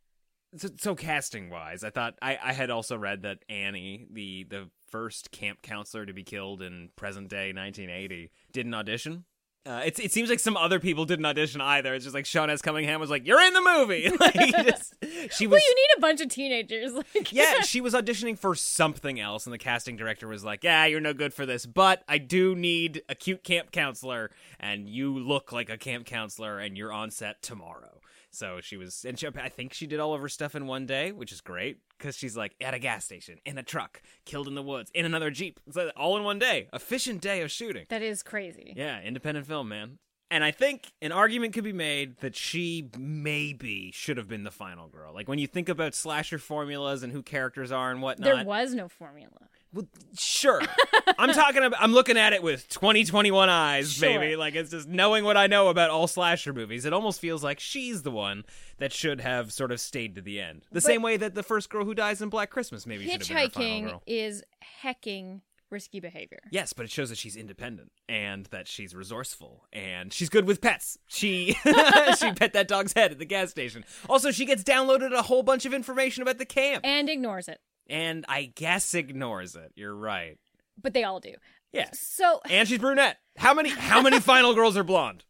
[0.56, 4.70] So, so casting wise, I thought I, I had also read that Annie, the the
[4.90, 9.24] first camp counselor to be killed in present day 1980, did an audition.
[9.66, 11.94] Uh, it, it seems like some other people didn't audition either.
[11.94, 12.62] It's just like Sean S.
[12.62, 14.35] Cunningham was like, "You're in the movie." like,
[14.66, 14.94] just,
[15.37, 16.92] she was well, you need a bunch of teenagers.
[17.14, 20.87] Like, yeah, she was auditioning for something else, and the casting director was like, "Yeah,
[20.87, 25.18] you're no good for this, but I do need a cute camp counselor, and you
[25.18, 29.26] look like a camp counselor, and you're on set tomorrow." So she was, and she,
[29.26, 32.16] I think she did all of her stuff in one day, which is great because
[32.16, 35.30] she's like at a gas station, in a truck, killed in the woods, in another
[35.30, 36.68] jeep, so all in one day.
[36.72, 37.86] Efficient day of shooting.
[37.88, 38.72] That is crazy.
[38.76, 39.98] Yeah, independent film, man.
[40.30, 44.52] And I think an argument could be made that she maybe should have been the
[44.52, 45.12] final girl.
[45.12, 48.36] Like when you think about slasher formulas and who characters are and whatnot.
[48.36, 49.48] There was no formula.
[49.72, 49.87] Well,
[50.18, 50.61] sure.
[51.18, 51.80] I'm talking about.
[51.80, 54.09] I'm looking at it with 2021 eyes, Sure.
[54.18, 54.37] baby.
[54.37, 56.85] Like it's just knowing what I know about all slasher movies.
[56.85, 58.44] It almost feels like she's the one
[58.78, 60.62] that should have sort of stayed to the end.
[60.70, 63.22] The But- same way that the first girl who dies in Black Christmas maybe should
[63.26, 64.42] have been Hitchhiking is
[64.83, 66.40] hecking risky behavior.
[66.50, 70.61] Yes, but it shows that she's independent and that she's resourceful and she's good with
[70.61, 70.98] pets.
[71.06, 71.52] She
[72.18, 73.85] she pet that dog's head at the gas station.
[74.09, 77.61] Also, she gets downloaded a whole bunch of information about the camp And ignores it.
[77.90, 79.72] And I guess ignores it.
[79.74, 80.38] You're right.
[80.81, 81.35] But they all do.
[81.72, 81.90] Yeah.
[81.92, 83.18] So, And she's brunette.
[83.37, 85.24] How many how many final girls are blonde?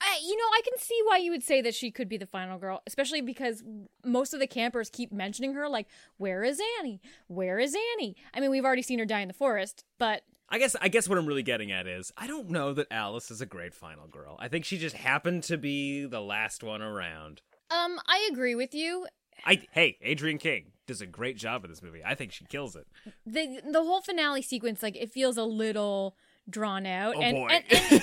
[0.00, 2.26] I, you know, I can see why you would say that she could be the
[2.26, 3.64] final girl, especially because
[4.04, 5.86] most of the campers keep mentioning her, like,
[6.18, 7.00] where is Annie?
[7.28, 8.14] Where is Annie?
[8.34, 11.08] I mean, we've already seen her die in the forest, but I guess I guess
[11.08, 14.06] what I'm really getting at is I don't know that Alice is a great final
[14.06, 14.36] girl.
[14.38, 17.40] I think she just happened to be the last one around.
[17.70, 19.06] um, I agree with you.
[19.44, 22.02] I hey, Adrienne King does a great job in this movie.
[22.04, 22.86] I think she kills it.
[23.24, 26.16] the The whole finale sequence, like, it feels a little
[26.48, 27.16] drawn out.
[27.16, 27.48] Oh and, boy,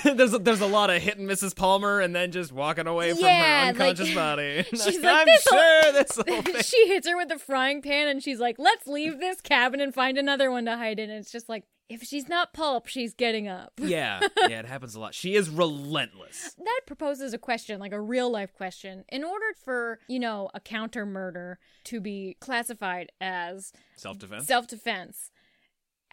[0.04, 1.54] and, there's a, there's a lot of hitting Mrs.
[1.56, 4.62] Palmer and then just walking away from her unconscious like- body.
[4.70, 6.42] she's like, I'm sure this will.
[6.62, 9.94] she hits her with the frying pan and she's like, let's leave this cabin and
[9.94, 11.10] find another one to hide in.
[11.10, 13.72] And it's just like, if she's not pulp, she's getting up.
[13.78, 15.14] yeah, yeah, it happens a lot.
[15.14, 16.54] She is relentless.
[16.56, 19.04] That proposes a question, like a real life question.
[19.10, 24.46] In order for, you know, a counter murder to be classified as Self defense.
[24.46, 25.30] self defense,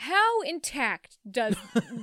[0.02, 1.56] how intact does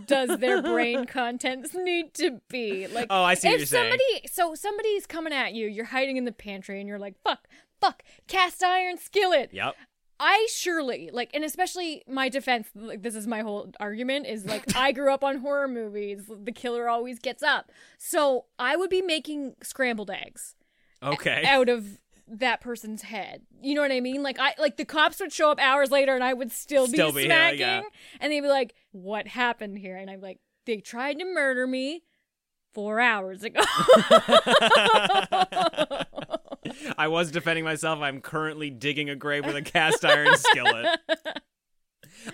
[0.07, 2.87] does their brain contents need to be?
[2.87, 3.91] Like Oh, I see what if you're saying.
[3.91, 7.49] somebody so somebody's coming at you, you're hiding in the pantry and you're like, fuck,
[7.81, 9.51] fuck, cast iron skillet.
[9.53, 9.75] Yep.
[10.21, 12.69] I surely like, and especially my defense.
[12.75, 16.29] Like, this is my whole argument is like, I grew up on horror movies.
[16.29, 20.55] The killer always gets up, so I would be making scrambled eggs
[21.03, 21.43] Okay.
[21.45, 21.99] out of
[22.31, 23.43] that person's head.
[23.61, 24.23] You know what I mean?
[24.23, 26.93] Like, I like the cops would show up hours later, and I would still be
[26.95, 27.83] Still be here, smacking, yeah.
[28.21, 32.03] and they'd be like, "What happened here?" And I'm like, "They tried to murder me."
[32.75, 33.61] Four hours ago.
[36.99, 38.01] I was defending myself.
[38.01, 40.87] I'm currently digging a grave with a cast iron skillet.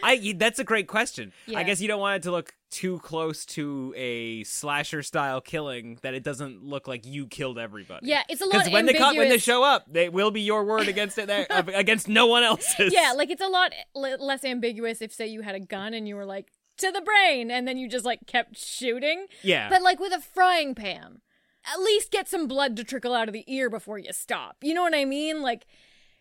[0.03, 1.33] I that's a great question.
[1.47, 1.59] Yeah.
[1.59, 5.99] I guess you don't want it to look too close to a slasher style killing
[6.03, 8.09] that it doesn't look like you killed everybody.
[8.09, 10.41] Yeah, it's a lot Because when they come, when they show up, they will be
[10.41, 12.93] your word against it there, against no one else's.
[12.93, 16.09] yeah, like it's a lot l- less ambiguous if, say, you had a gun and
[16.09, 19.27] you were like to the brain, and then you just like kept shooting.
[19.43, 19.69] Yeah.
[19.69, 21.21] But like with a frying pan,
[21.73, 24.57] at least get some blood to trickle out of the ear before you stop.
[24.63, 25.43] You know what I mean?
[25.43, 25.67] Like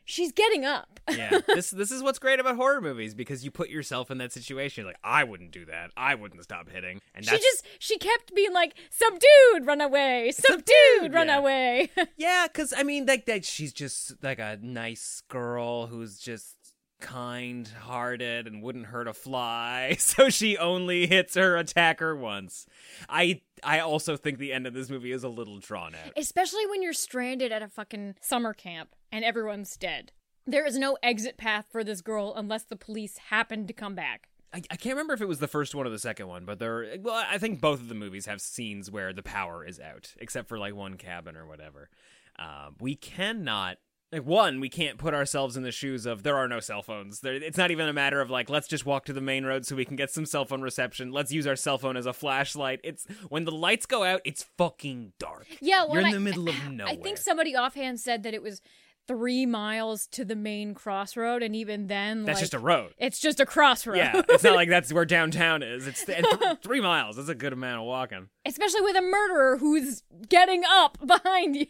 [0.05, 0.99] she's getting up.
[1.17, 4.31] yeah, this this is what's great about horror movies because you put yourself in that
[4.31, 4.85] situation.
[4.85, 5.91] Like I wouldn't do that.
[5.97, 7.01] I wouldn't stop hitting.
[7.13, 10.31] And She just she kept being like, "Subdued, run away!
[10.31, 11.37] Subdued, run yeah.
[11.37, 16.55] away!" Yeah, because I mean, like that, she's just like a nice girl who's just
[17.01, 19.97] kind-hearted and wouldn't hurt a fly.
[20.03, 22.65] So she only hits her attacker once.
[23.09, 26.13] I I also think the end of this movie is a little drawn out.
[26.15, 30.11] Especially when you're stranded at a fucking summer camp and everyone's dead.
[30.45, 34.27] There is no exit path for this girl unless the police happen to come back.
[34.51, 36.59] I, I can't remember if it was the first one or the second one, but
[36.59, 36.95] there.
[36.99, 40.49] Well, I think both of the movies have scenes where the power is out, except
[40.49, 41.89] for like one cabin or whatever.
[42.37, 43.77] Um, we cannot.
[44.11, 47.21] Like one, we can't put ourselves in the shoes of there are no cell phones.
[47.21, 49.65] There, it's not even a matter of like let's just walk to the main road
[49.65, 51.11] so we can get some cell phone reception.
[51.11, 52.79] Let's use our cell phone as a flashlight.
[52.83, 55.47] It's when the lights go out, it's fucking dark.
[55.61, 56.93] Yeah, well, you're in and the middle of nowhere.
[56.93, 58.61] I think somebody offhand said that it was
[59.07, 62.93] three miles to the main crossroad, and even then, That's like, just a road.
[62.97, 63.97] It's just a crossroad.
[63.97, 65.87] Yeah, it's not like that's where downtown is.
[65.87, 67.15] It's and th- three miles.
[67.15, 68.29] That's a good amount of walking.
[68.45, 71.67] especially with a murderer who's getting up behind you.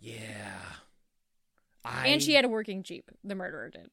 [0.00, 0.58] Yeah.
[1.84, 2.08] I...
[2.08, 3.10] And she had a working jeep.
[3.22, 3.90] The murderer did.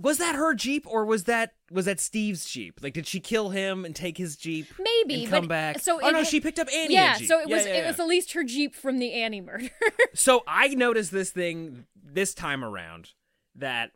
[0.00, 2.80] Was that her Jeep or was that was that Steve's Jeep?
[2.82, 4.66] Like, did she kill him and take his Jeep?
[4.78, 5.78] Maybe, and come back.
[5.80, 6.94] so oh no, she picked up Annie.
[6.94, 9.68] yeah, so it was Yeah, it was at least her jeep from the Annie murder.
[10.14, 13.10] So I noticed this thing this time around
[13.54, 13.92] that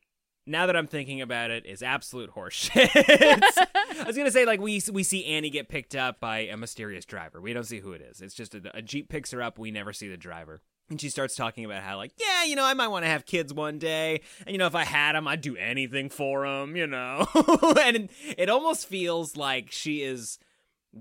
[0.47, 2.91] now that I'm thinking about it is absolute horseshit.
[2.95, 7.05] I was gonna say like we we see Annie get picked up by a mysterious
[7.05, 7.41] driver.
[7.41, 8.21] We don't see who it is.
[8.21, 9.59] It's just a, a jeep picks her up.
[9.59, 10.61] We never see the driver.
[10.91, 13.25] And she starts talking about how, like, yeah, you know, I might want to have
[13.25, 14.21] kids one day.
[14.47, 17.27] And, you know, if I had them, I'd do anything for them, you know?
[17.83, 20.39] and it, almost feels like she is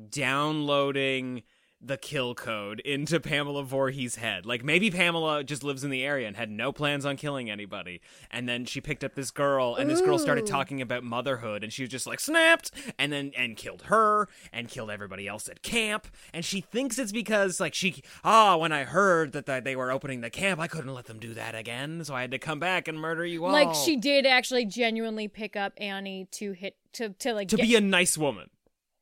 [0.10, 1.44] downloading
[1.86, 4.46] the kill code into Pamela Voorhees' head.
[4.46, 8.00] Like maybe Pamela just lives in the area and had no plans on killing anybody.
[8.32, 11.74] And then she picked up this girl and this girl started talking about motherhood and
[11.74, 15.62] she was just like snapped and then and killed her and killed everybody else at
[15.62, 16.08] camp.
[16.34, 19.92] And she thinks it's because like she ah when I heard that that they were
[19.92, 22.60] opening the camp, I couldn't let them do that again, so I had to come
[22.60, 23.52] back and murder you all.
[23.52, 27.68] like she did actually genuinely pick up Annie to hit to to like to get-
[27.68, 28.50] be a nice woman.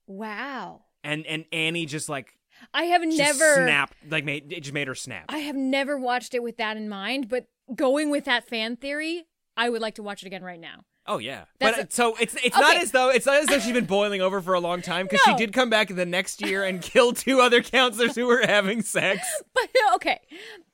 [0.08, 0.82] wow.
[1.04, 2.36] And and Annie just like
[2.74, 5.26] I have just never snap like made it just made her snap.
[5.30, 9.26] I have never watched it with that in mind, but going with that fan theory,
[9.58, 10.86] I would like to watch it again right now.
[11.08, 13.48] Oh yeah, That's but a- uh, so it's it's not as though it's not as
[13.48, 15.34] though she's been boiling over for a long time because No.
[15.34, 18.82] she did come back the next year and kill two other counselors who were having
[18.84, 19.28] sex.
[19.54, 20.20] But okay.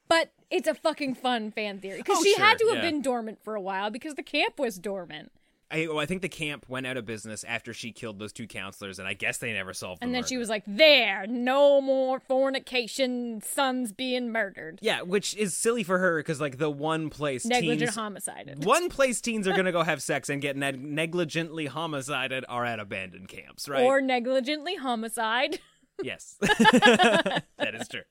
[0.10, 2.82] But it's a fucking fun fan theory because Oh, she had to have yeah.
[2.90, 5.32] been dormant for a while because the camp was dormant.
[5.69, 8.47] I, well, I think the camp went out of business after she killed those two
[8.47, 9.99] counselors, and I guess they never solved.
[10.01, 10.27] The And then murder.
[10.30, 15.99] she was like, "There, no more fornication, sons being murdered." yeah, which is silly for
[15.99, 18.63] her because like the one place Negligent teens, homicide.
[18.63, 22.80] one place teens are gonna go have sex and get neg- negligently homicided are at
[22.80, 23.84] abandoned camps, right?
[23.84, 25.60] Or negligently homicide.
[26.01, 28.03] Yes, that is true.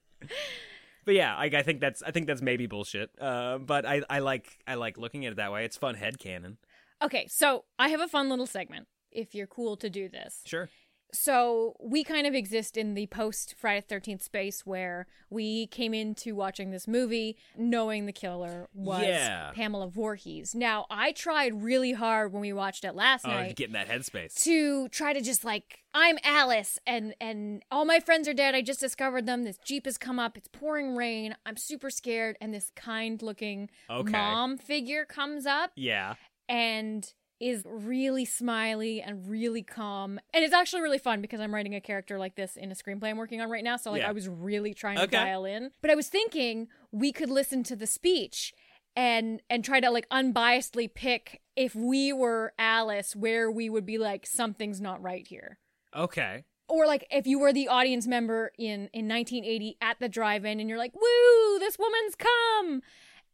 [1.05, 3.09] But yeah, I, I think that's I think that's maybe bullshit.
[3.19, 5.63] Uh, but I, I like I like looking at it that way.
[5.65, 6.57] It's fun head canon.
[7.01, 8.87] Okay, so I have a fun little segment.
[9.11, 10.69] If you're cool to do this, Sure.
[11.13, 16.35] so we kind of exist in the post Friday Thirteenth space where we came into
[16.35, 19.51] watching this movie knowing the killer was Yeah.
[19.55, 20.53] Pamela Voorhees.
[20.53, 23.73] Now I tried really hard when we watched it last Oh, to night get in
[23.73, 24.43] that headspace.
[24.43, 28.53] to try to just like I'm Alice and and all my friends are dead.
[28.53, 29.43] I just discovered them.
[29.45, 30.37] This jeep has come up.
[30.37, 31.35] It's pouring rain.
[31.45, 34.11] I'm super scared and this kind looking Okay.
[34.11, 36.15] mom figure comes up Yeah.
[36.49, 40.19] And is really smiley and really calm.
[40.33, 43.09] And it's actually really fun because I'm writing a character like this in a screenplay
[43.09, 43.77] I'm working on right now.
[43.77, 44.09] So like Yeah.
[44.09, 45.17] I was really trying to Okay.
[45.17, 45.69] dial in.
[45.81, 48.53] But I was thinking we could listen to the speech
[48.95, 53.99] and and try to like unbiasedly pick if we were Alice where we would be
[53.99, 55.59] like something's not right here.
[55.95, 56.43] Okay.
[56.67, 60.67] Or like if you were the audience member in in 1980 at the drive-in and
[60.67, 62.81] you're like, "Woo, this woman's come."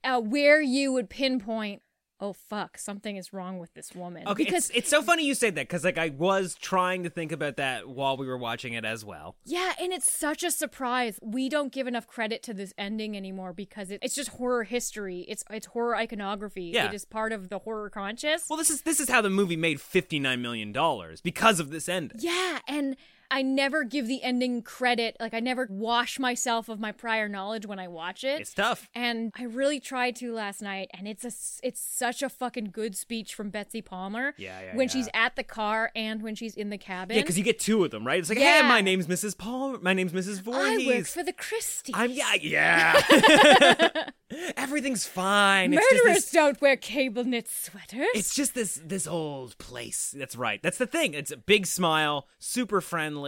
[0.06, 1.82] Uh, where you would pinpoint,
[2.24, 4.46] "Oh fuck, something is wrong with this woman." Okay.
[4.46, 7.32] because it's, it's so funny you say that because like I was trying to think
[7.32, 9.36] about that while we were watching it as well.
[9.44, 11.20] Yeah, and it's such a surprise.
[11.22, 15.26] We don't give enough credit to this ending anymore because it, it's just horror history.
[15.28, 16.72] It's it's horror iconography.
[16.74, 16.88] Yeah.
[16.88, 18.46] It is part of the horror conscious.
[18.50, 21.72] Well, this is this is how the movie made fifty nine million dollars because of
[21.72, 22.18] this ending.
[22.22, 22.96] Yeah, and
[23.36, 25.18] I never give the ending credit.
[25.20, 28.42] Like I never wash myself of my prior knowledge when I watch it.
[28.42, 28.88] It's tough.
[28.94, 31.32] And I really tried to last night, and it's a
[31.68, 34.36] it's such a fucking good speech from Betsy Palmer.
[34.38, 34.94] Yeah, yeah, When yeah.
[34.94, 37.16] she's at the car and when she's in the cabin.
[37.16, 38.20] Yeah, because you get two of them, right?
[38.20, 38.62] It's like, Yeah.
[38.62, 39.36] hey, my name's Mrs.
[39.36, 39.80] Paul.
[39.82, 40.40] My name's Mrs.
[40.42, 40.88] Voorhees.
[40.88, 41.96] I work for the Christies.
[41.98, 44.10] I'm yeah, yeah.
[44.58, 45.74] Everything's fine.
[45.74, 48.08] It's just Murderers this- don't wear cable knit sweaters.
[48.14, 50.14] It's just this this old place.
[50.18, 50.62] That's right.
[50.62, 51.14] That's the thing.
[51.14, 53.23] It's a big smile, super friendly,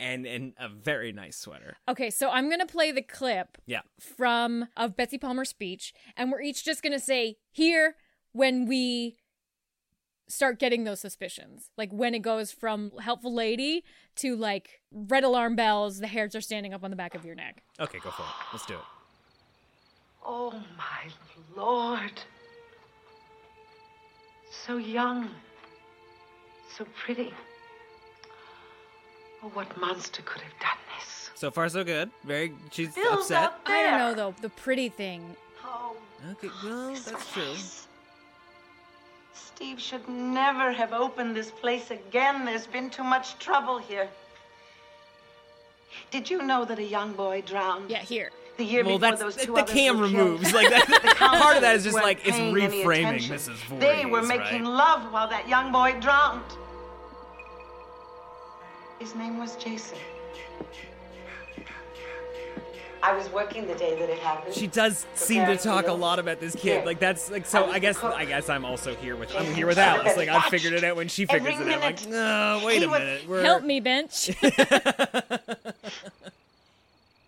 [0.00, 1.76] and and a very nice sweater.
[1.88, 3.82] Okay, so I'm gonna play the clip Yeah.
[3.98, 7.96] from of Betsy Palmer's speech, and we're each just gonna say here
[8.32, 9.16] when we
[10.28, 13.82] start getting those suspicions, like when it goes from helpful lady
[14.16, 17.34] to like red alarm bells, the hairs are standing up on the back of your
[17.34, 17.62] neck.
[17.80, 18.28] Okay, go for it.
[18.52, 18.80] Let's do it.
[20.24, 21.10] Oh, my
[21.56, 22.12] Lord.
[24.50, 25.30] So young.
[26.76, 27.32] So pretty.
[29.42, 31.30] Oh, what monster could have done this?
[31.34, 32.10] So far, so good.
[32.24, 32.52] Very.
[32.72, 33.44] She's Bill's upset.
[33.44, 34.34] up I don't know though.
[34.42, 35.36] The pretty thing.
[35.64, 35.96] Oh,
[36.32, 37.54] Okay, well, oh, that's true.
[39.34, 42.44] Steve should never have opened this place again.
[42.44, 44.08] There's been too much trouble here.
[46.10, 47.90] Did you know that a young boy drowned?
[47.90, 48.30] Yeah, here.
[48.56, 50.30] The year Well, before that's those two the others camera were killed.
[50.40, 50.52] moves.
[50.52, 50.86] Like that.
[51.02, 53.28] The part of that is just like it's reframing.
[53.28, 53.54] Mrs.
[53.68, 53.80] Voorhees.
[53.80, 54.70] They were making right?
[54.82, 56.42] love while that young boy drowned.
[58.98, 59.98] His name was Jason.
[63.00, 64.52] I was working the day that it happened.
[64.54, 66.78] She does seem to Preparing talk a lot about this kid.
[66.78, 66.84] Here.
[66.84, 67.64] Like that's like so.
[67.66, 68.02] I I guess.
[68.02, 70.16] I guess I'm also here with I'm here with Alice.
[70.16, 71.80] Like I figured it out when she figures every it out.
[71.82, 73.22] Like, no, wait a was- minute.
[73.28, 74.30] We're Help me, bench.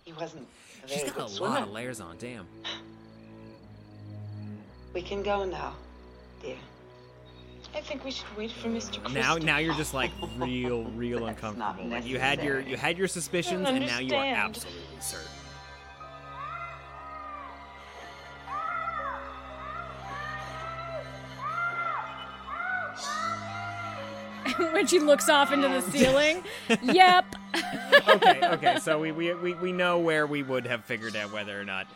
[0.05, 0.49] He wasn't
[0.85, 1.55] a She's very got good a swimmer.
[1.55, 2.17] lot of layers on.
[2.19, 2.45] Damn.
[4.93, 5.75] We can go now,
[6.43, 6.57] dear.
[7.75, 9.01] I think we should wait for Mr.
[9.01, 9.21] Christie.
[9.21, 11.89] Now, now you're just like real, real uncomfortable.
[11.89, 15.31] Like you had your you had your suspicions, and now you are absolutely certain.
[24.73, 26.43] when she looks off into the ceiling.
[26.83, 27.25] yep.
[28.09, 28.79] okay, okay.
[28.81, 31.87] So we, we we we know where we would have figured out whether or not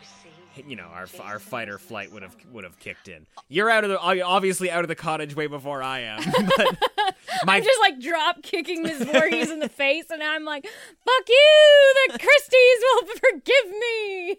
[0.67, 3.25] you know our our fight or flight would have would have kicked in.
[3.47, 6.23] You're out of the obviously out of the cottage way before I am.
[6.57, 10.65] But my I'm just like drop kicking Miss Voorhees in the face, and I'm like,
[10.65, 11.93] "Fuck you!
[12.07, 14.37] The Christies will forgive me."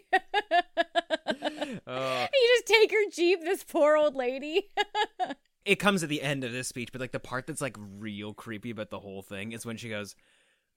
[1.87, 4.69] uh, you just take her jeep, this poor old lady.
[5.65, 8.33] it comes at the end of this speech, but like the part that's like real
[8.33, 10.15] creepy about the whole thing is when she goes,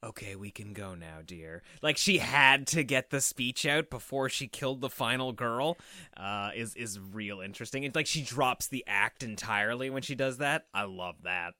[0.02, 4.28] "Okay, we can go now, dear." Like she had to get the speech out before
[4.28, 5.76] she killed the final girl.
[6.16, 7.84] Uh, is is real interesting.
[7.84, 10.66] It's like she drops the act entirely when she does that.
[10.72, 11.54] I love that.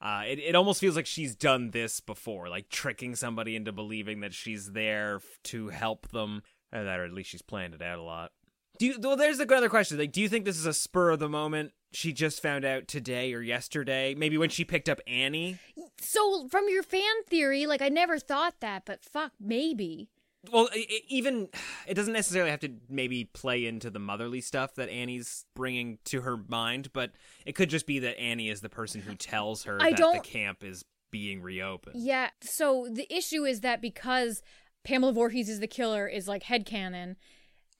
[0.00, 4.20] Uh, it, it almost feels like she's done this before, like tricking somebody into believing
[4.20, 7.98] that she's there to help them, or that, or at least she's planned it out
[7.98, 8.30] a lot.
[8.78, 8.98] Do you?
[9.00, 9.98] Well, there's another question.
[9.98, 11.72] Like, do you think this is a spur of the moment?
[11.92, 15.58] She just found out today or yesterday, maybe when she picked up Annie.
[16.00, 20.10] so, from your fan theory, like I never thought that, but fuck, maybe.
[20.52, 21.48] Well, i i even
[21.86, 26.20] it doesn't necessarily have to maybe play into the motherly stuff that Annie's bringing to
[26.20, 27.10] her mind, but
[27.44, 30.22] it could just be that Annie is the person who tells her I that don't-
[30.22, 31.96] the camp is being reopened.
[32.00, 32.30] Yeah.
[32.42, 34.42] So the issue is that because
[34.84, 37.16] Pamela Voorhees is the killer is like head headcanon,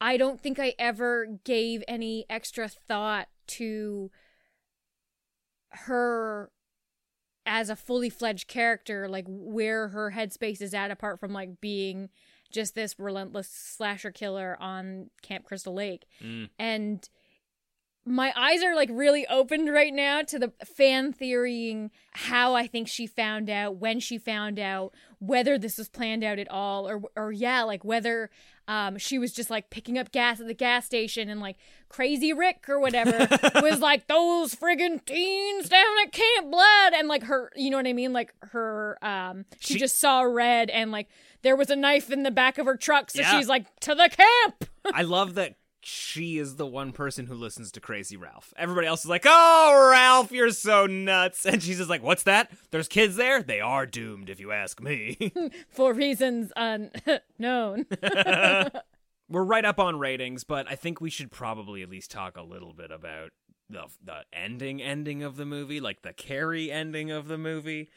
[0.01, 4.11] I don't think I ever gave any extra thought to
[5.71, 6.51] her
[7.45, 12.11] as a fully fledged character, like where her headspace is at, apart from like being
[12.51, 16.07] just this relentless slasher killer on Camp Crystal Lake.
[16.23, 16.51] Mm.
[16.59, 17.09] And
[18.09, 22.89] my eyes are like really opened right now to the fan theorying how I think
[22.89, 27.03] she found out, when she found out, whether this was planned out at all, or
[27.17, 28.31] or yeah, like whether
[28.67, 31.57] um she was just like picking up gas at the gas station and like
[31.89, 33.27] crazy Rick or whatever
[33.63, 37.87] was like those friggin' teens down at Camp Blood and like her you know what
[37.87, 38.13] I mean?
[38.13, 41.09] Like her um she, She- just saw red and like
[41.43, 43.39] there was a knife in the back of her truck, so Yeah.
[43.39, 44.65] she's like, to the camp.
[44.93, 45.55] I love that
[45.89, 48.53] she is the one person who listens to Crazy Ralph.
[48.57, 52.51] Everybody else is like, "Oh, Ralph, you're so nuts," and she's just like, "What's that?
[52.71, 53.43] There's kids there.
[53.43, 55.33] They are doomed, if you ask me."
[55.71, 57.87] for reasons unknown.
[59.31, 62.43] We're right up on ratings, but I think we should probably at least talk a
[62.43, 63.31] little bit about
[63.71, 67.91] the the ending ending of the movie, like the Carrie ending of the movie,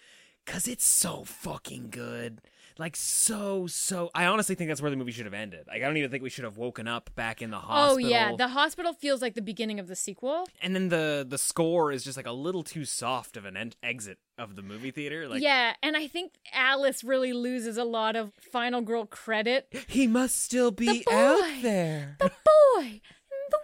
[0.45, 2.41] cuz it's so fucking good.
[2.81, 5.67] Like so so I honestly think that's where the movie should have ended.
[5.67, 8.07] Like I don't even think we should have woken up back in the oh, hospital.
[8.07, 10.47] oh yeah, the hospital feels like the beginning of the sequel.
[10.63, 13.73] and then the the score is just like a little too soft of an en-
[13.83, 15.27] exit of the movie theater.
[15.27, 19.67] Like yeah, and I think Alice really loses a lot of final girl credit.
[19.87, 21.13] he must still be The boy.
[21.13, 22.15] out there.
[22.19, 23.59] The boy in the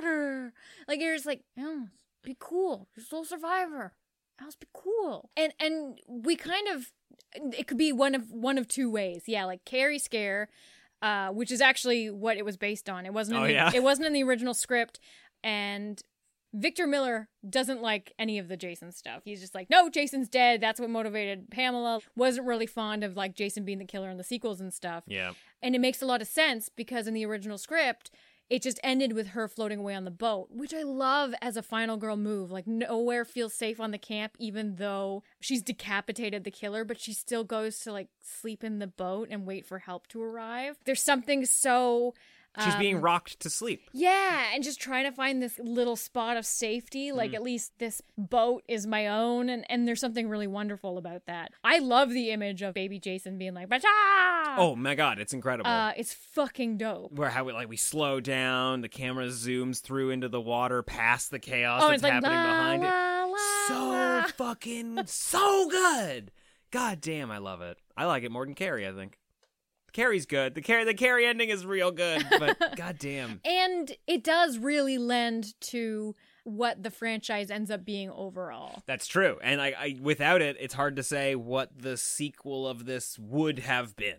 [0.00, 0.54] water.
[0.88, 1.90] Like you're just like, Alice,
[2.22, 2.88] be cool.
[2.96, 3.92] You're still a survivor.
[4.40, 5.30] Alice, be cool.
[5.36, 6.90] And and we kind of
[7.34, 9.24] it could be one of one of two ways.
[9.26, 10.48] Yeah, like Carrie Scare,
[11.02, 13.06] uh, which is actually what it was based on.
[13.06, 13.36] It wasn't.
[13.38, 13.70] In Oh, the, yeah?
[13.74, 15.00] It wasn't in the original script,
[15.42, 16.00] and
[16.52, 19.22] Victor Miller doesn't like any of the Jason stuff.
[19.24, 20.60] He's just like, no, Jason's dead.
[20.60, 22.00] That's what motivated Pamela.
[22.14, 25.02] Wasn't really fond of like Jason being the killer in the sequels and stuff.
[25.08, 25.32] Yeah.
[25.60, 28.12] And it makes a lot of sense because in the original script,
[28.50, 31.62] it just ended with her floating away on the boat, which I love as a
[31.62, 32.50] final girl move.
[32.50, 37.12] Like nowhere feels safe on the camp, even though she's decapitated the killer, but she
[37.12, 40.76] still goes to like sleep in the boat and wait for help to arrive.
[40.84, 42.14] There's something so
[42.62, 43.90] She's being Um, rocked to sleep.
[43.92, 47.10] Yeah, and just trying to find this little spot of safety.
[47.10, 47.34] Like, Mm.
[47.34, 49.48] at least this boat is my own.
[49.48, 51.50] And, and there's something really wonderful about that.
[51.64, 53.88] I love the image of baby Jason being like, Bacha!
[54.56, 55.68] Oh my god, it's incredible.
[55.68, 57.10] Uh, it's fucking dope.
[57.12, 61.32] where how we like we slow down, the camera zooms through into the water past
[61.32, 62.86] the chaos Oh, that's like, happening la, behind it.
[62.86, 64.22] la, la, So la.
[64.28, 66.30] fucking so good.
[66.70, 67.78] God damn, I love it.
[67.96, 69.18] I like it more than Carrie, I think.
[69.94, 70.54] Carrie's good.
[70.54, 73.40] The Carrie the Carrie ending is real good, but goddamn.
[73.44, 78.82] And it does really lend to what the franchise ends up being overall.
[78.86, 79.38] That's true.
[79.42, 83.60] And I, I without it, it's hard to say what the sequel of this would
[83.60, 84.18] have been.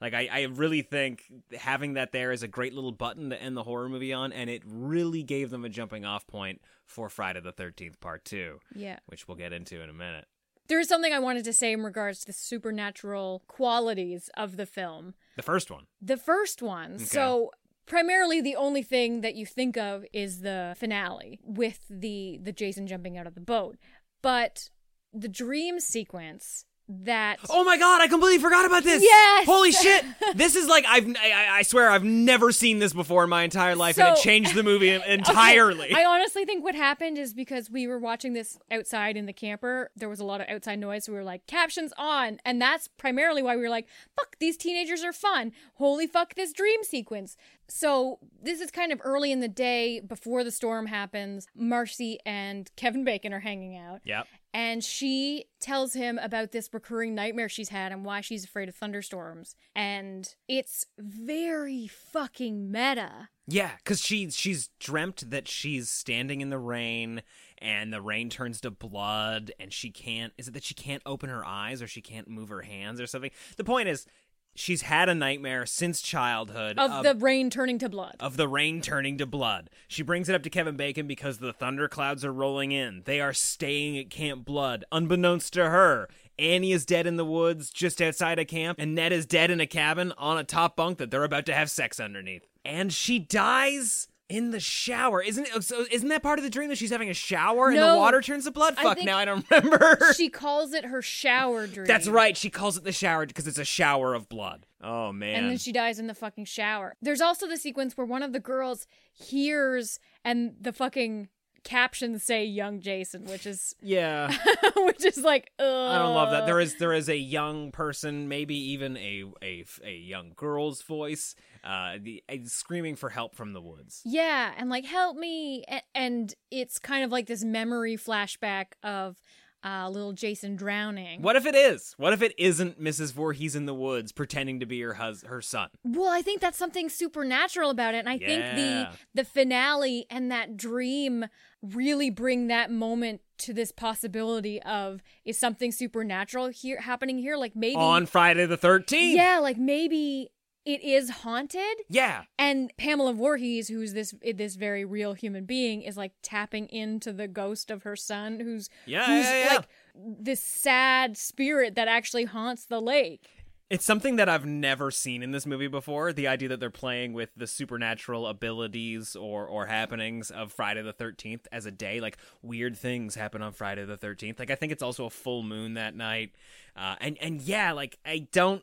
[0.00, 1.24] Like I, I really think
[1.56, 4.50] having that there is a great little button to end the horror movie on, and
[4.50, 8.58] it really gave them a jumping off point for Friday the thirteenth part two.
[8.74, 8.98] Yeah.
[9.06, 10.26] Which we'll get into in a minute.
[10.68, 14.66] There is something I wanted to say in regards to the supernatural qualities of the
[14.66, 15.14] film.
[15.36, 15.86] The first one.
[16.00, 16.94] The first one.
[16.94, 17.04] Okay.
[17.04, 17.50] So
[17.86, 22.86] primarily the only thing that you think of is the finale with the the Jason
[22.86, 23.76] jumping out of the boat.
[24.22, 24.70] But
[25.12, 29.02] the dream sequence that Oh my god, I completely forgot about this.
[29.02, 29.46] Yes!
[29.46, 30.04] Holy shit.
[30.34, 33.76] This is like I've I, I swear I've never seen this before in my entire
[33.76, 35.92] life and it changed the movie entirely.
[35.92, 39.32] Okay, I honestly think what happened is because we were watching this outside in the
[39.32, 41.04] camper, there was a lot of outside noise.
[41.04, 42.38] So we were like, captions on.
[42.44, 45.52] And that's primarily why we were like, fuck, these teenagers are fun.
[45.74, 47.36] Holy fuck, this dream sequence.
[47.68, 51.46] So this is kind of early in the day before the storm happens.
[51.54, 54.00] Marcy and Kevin Bacon are hanging out.
[54.04, 54.26] Yep.
[54.52, 58.76] And she tells him about this recurring nightmare she's had and why she's afraid of
[58.76, 59.56] thunderstorms.
[59.74, 63.30] And it's very fucking meta.
[63.46, 67.22] Yeah, because she she's dreamt that she's standing in the rain
[67.58, 71.28] and the rain turns to blood and she can't is it that she can't open
[71.30, 73.32] her eyes or she can't move her hands or something?
[73.56, 74.06] The point is
[74.54, 78.16] she's had a nightmare since childhood Of the rain turning to blood.
[78.20, 79.70] of the rain turning to blood.
[79.88, 83.02] She brings it up to Kevin Bacon because the thunderclouds are rolling in.
[83.04, 86.08] They are staying at Camp Blood, unbeknownst to her.
[86.38, 89.60] Annie is dead in the woods just outside of camp, and Ned is dead in
[89.60, 92.46] a cabin on a top bunk that they're about to have sex underneath.
[92.64, 95.22] And she dies in the shower.
[95.22, 97.78] Isn't it, so isn't that part of the dream that she's having a shower and
[97.78, 98.76] the water turns to blood?
[98.76, 99.98] Fuck, now I don't remember.
[100.16, 101.86] she calls it her shower dream.
[101.86, 102.36] That's right.
[102.36, 104.66] She calls it the shower because it's a shower of blood.
[104.82, 105.36] Oh man.
[105.36, 106.94] And then she dies in the fucking shower.
[107.02, 111.28] There's also the sequence where one of the girls hears and the fucking
[111.64, 114.32] captions say young Jason, which is yeah.
[114.76, 115.66] which is like Ugh.
[115.66, 116.46] I don't love that.
[116.46, 121.34] There is there is a young person, maybe even a a, a young girl's voice,
[121.64, 124.02] uh, the uh, screaming for help from the woods.
[124.04, 129.16] Yeah, and like help me A- and it's kind of like this memory flashback of
[129.64, 131.22] uh, little Jason drowning.
[131.22, 131.94] What if it is?
[131.96, 133.12] What if it isn't Mrs.
[133.12, 135.70] Voorhees in the woods pretending to be her hus- her son?
[135.82, 140.30] Well, I think that's something supernatural about it, and I think the the finale and
[140.30, 141.26] that dream
[141.62, 147.36] really bring that moment to this possibility of is something supernatural here happening here?
[147.36, 149.16] Like maybe On Friday the thirteenth.
[149.16, 150.30] yeah, like maybe
[150.64, 151.82] it is haunted.
[151.88, 152.24] Yeah.
[152.38, 157.28] And Pamela Voorhees, who's this this very real human being, is like tapping into the
[157.28, 159.54] ghost of her son, who's Yeah, who's yeah, yeah.
[159.56, 163.28] like this sad spirit that actually haunts the lake.
[163.70, 166.12] It's something that I've never seen in this movie before.
[166.12, 170.92] The idea that they're playing with the supernatural abilities or or happenings of Friday the
[170.92, 174.38] 13th as a day, like weird things happen on Friday the 13th.
[174.38, 176.32] Like I think it's also a full moon that night.
[176.76, 178.62] Uh, and and yeah, like I don't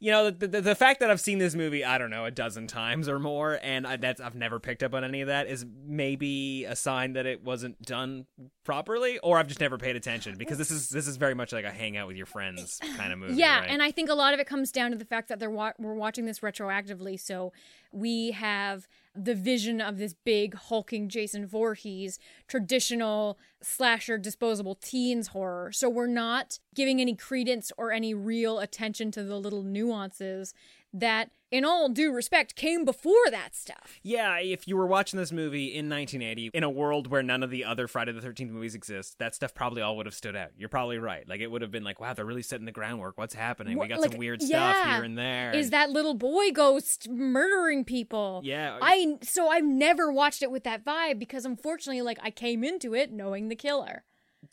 [0.00, 2.30] you know the, the the fact that I've seen this movie I don't know a
[2.30, 5.46] dozen times or more and I, that's I've never picked up on any of that
[5.46, 8.26] is maybe a sign that it wasn't done
[8.64, 11.64] properly or I've just never paid attention because this is this is very much like
[11.64, 13.34] a hang out with your friends kind of movie.
[13.34, 13.68] yeah, right?
[13.70, 15.72] and I think a lot of it comes down to the fact that they're wa-
[15.78, 17.52] we're watching this retroactively, so
[17.92, 22.18] we have the vision of this big hulking Jason Voorhees
[22.48, 25.70] traditional slasher disposable teens horror.
[25.72, 30.54] So we're not giving any credence or any real attention to the little nuances
[30.92, 34.00] that in all due respect came before that stuff.
[34.02, 37.50] Yeah, if you were watching this movie in 1980 in a world where none of
[37.50, 40.50] the other Friday the 13th movies exist, that stuff probably all would have stood out.
[40.56, 41.28] You're probably right.
[41.28, 43.18] Like it would have been like, wow, they're really setting the groundwork.
[43.18, 43.78] What's happening?
[43.78, 45.54] we got like, some weird stuff here and there.
[45.54, 48.40] Is and- that little boy ghost murdering people?
[48.42, 48.78] Yeah.
[48.80, 52.94] I so I've never watched it with that vibe because unfortunately like I came into
[52.94, 54.04] it knowing the killer.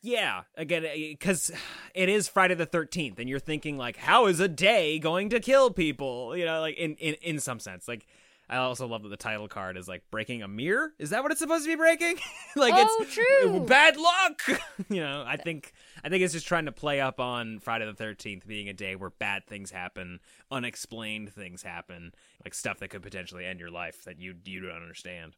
[0.01, 1.51] Yeah, again, eh, because
[1.93, 5.39] it is Friday the 13th, and you're thinking, like, how is a day going to
[5.39, 6.37] kill people?
[6.37, 7.87] You know, like, in, in, in some sense.
[7.87, 8.07] Like,
[8.49, 10.93] I also love that the title card is like breaking a mirror.
[10.97, 12.17] Is that what it's supposed to be breaking?
[12.55, 13.59] like Oh, it's true.
[13.67, 14.41] bad luck.
[14.89, 15.37] you know, I eh.
[15.43, 15.71] think
[16.03, 18.95] I think it's just trying to play up on Friday the Thirteenth being a day
[18.95, 20.19] where bad things happen,
[20.49, 22.11] unexplained things happen,
[22.43, 25.35] like stuff that could potentially end your life that you you don't understand.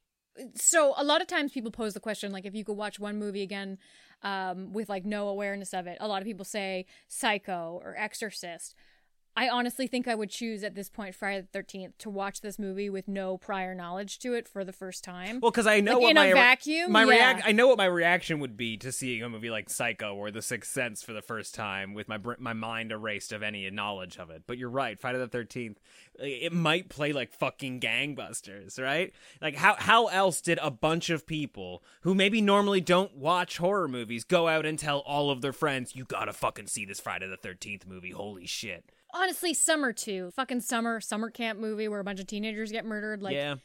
[0.56, 3.18] So a lot of times people pose the question like if you could watch one
[3.18, 3.78] movie again
[4.24, 8.76] um, with like no awareness of it a lot of people say psycho or exorcist
[9.36, 12.60] i honestly think i would choose at this point friday the 13th to watch this
[12.60, 15.94] movie with no prior knowledge to it for the first time Well, because I know
[15.94, 17.10] Like, what in my a vacuum my yeah.
[17.10, 20.32] react, I know what my reaction would be to seeing a movie like Psycho or
[20.32, 23.70] The Sixth Sense for the first time with my br- my mind erased of any
[23.70, 24.44] knowledge of it.
[24.48, 25.80] But you're right, Friday the Thirteenth,
[26.20, 29.14] it might play like fucking gangbusters, right?
[29.42, 33.88] Like how how else did a bunch of people who maybe normally don't watch horror
[33.88, 37.28] movies go out and tell all of their friends, "You gotta fucking see this Friday
[37.28, 38.12] the Thirteenth movie"?
[38.12, 38.86] Holy shit!
[39.14, 43.22] Honestly summer too fucking summer summer camp movie where a bunch of teenagers get murdered
[43.22, 43.56] like yeah.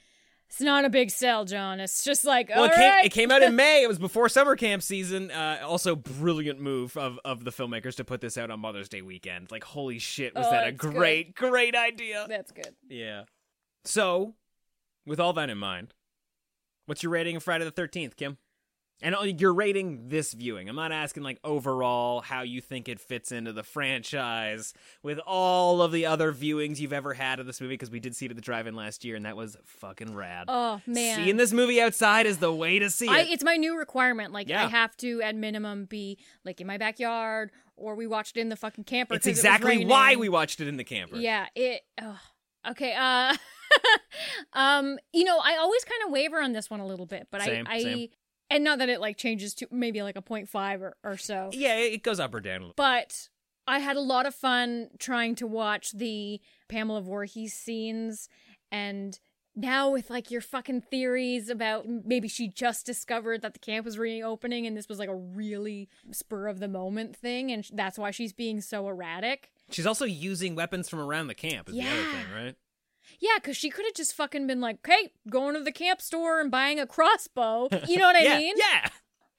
[0.49, 3.05] it's not a big sell john it's just like Well, it came, right.
[3.07, 3.83] it came out in May.
[3.83, 5.31] It was before summer camp season.
[5.31, 9.03] Uh, also, brilliant move of, of the filmmakers to put this out on Mother's Day
[9.03, 9.51] weekend.
[9.51, 10.95] Like, holy shit, was Oh, that a that's good.
[10.95, 12.27] great, great idea?
[12.29, 13.25] that's good Yeah.
[13.85, 14.35] So,
[15.07, 15.95] with all that in mind,
[16.87, 18.39] what's your rating of Friday the 13th, Kim?
[19.03, 20.71] And uh, you're rating this viewing.
[20.71, 24.73] I'm not asking, like, overall how you think it fits into the franchise
[25.03, 28.17] with all of the other viewings you've ever had of this movie, because we did
[28.17, 30.47] see it at the drive in last year, and that was fucking rad.
[30.49, 33.11] oh man Seeing this movie outside is the way to see it.
[33.13, 34.33] I, it's my new requirement.
[34.33, 34.65] Like Yeah.
[34.65, 38.49] I have to, at minimum, be like in my backyard, or we watched it in
[38.49, 39.15] the fucking camper.
[39.15, 41.17] it's 'cause it exactly why we watched it in the camper.
[41.17, 41.47] Yeah.
[41.55, 41.83] It.
[42.01, 42.17] ugh.
[42.71, 42.95] Okay.
[42.95, 43.37] Uh.
[44.55, 44.99] um.
[45.13, 47.67] You know, I always kind of waver on this one a little bit, but Same,
[47.69, 47.75] I.
[47.75, 48.09] I same.
[48.51, 51.51] And not that it like changes to maybe like a 0.5 or, or so.
[51.53, 52.75] Yeah, it goes up or down a little.
[52.77, 53.29] But
[53.67, 58.29] I had a lot of fun trying to watch the Pamela Voorhees scenes
[58.71, 59.19] and
[59.59, 63.99] now with like your fucking theories about maybe she just discovered that the camp was
[63.99, 68.11] reopening and this was like a really spur of the moment thing and that's why
[68.11, 69.51] she's being so erratic.
[69.71, 72.13] She's also using weapons from around the camp, is the other Yeah.
[72.13, 72.55] thing, right?
[73.21, 76.41] Yeah, because she could have just fucking been like, "Hey, going to the camp store
[76.41, 78.55] and buying a crossbow." You know what I mean?
[78.57, 78.89] Yeah.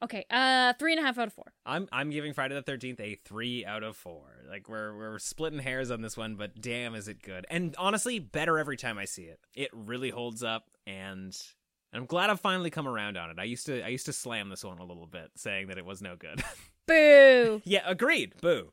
[0.00, 1.52] Okay, uh, three and a half out of four.
[1.66, 4.22] I'm I'm giving Friday the Thirteenth a three out of four.
[4.48, 7.46] Like we're we're splitting hairs on this one, but damn, is it good!
[7.50, 9.40] And honestly, better every time I see it.
[9.54, 11.36] It really holds up, and
[11.92, 13.38] I'm glad I've finally come around on it.
[13.40, 15.84] I used to I used to slam this one a little bit, saying that it
[15.84, 16.44] was no good.
[16.86, 17.60] Boo.
[17.64, 18.34] yeah, agreed.
[18.40, 18.72] Boo.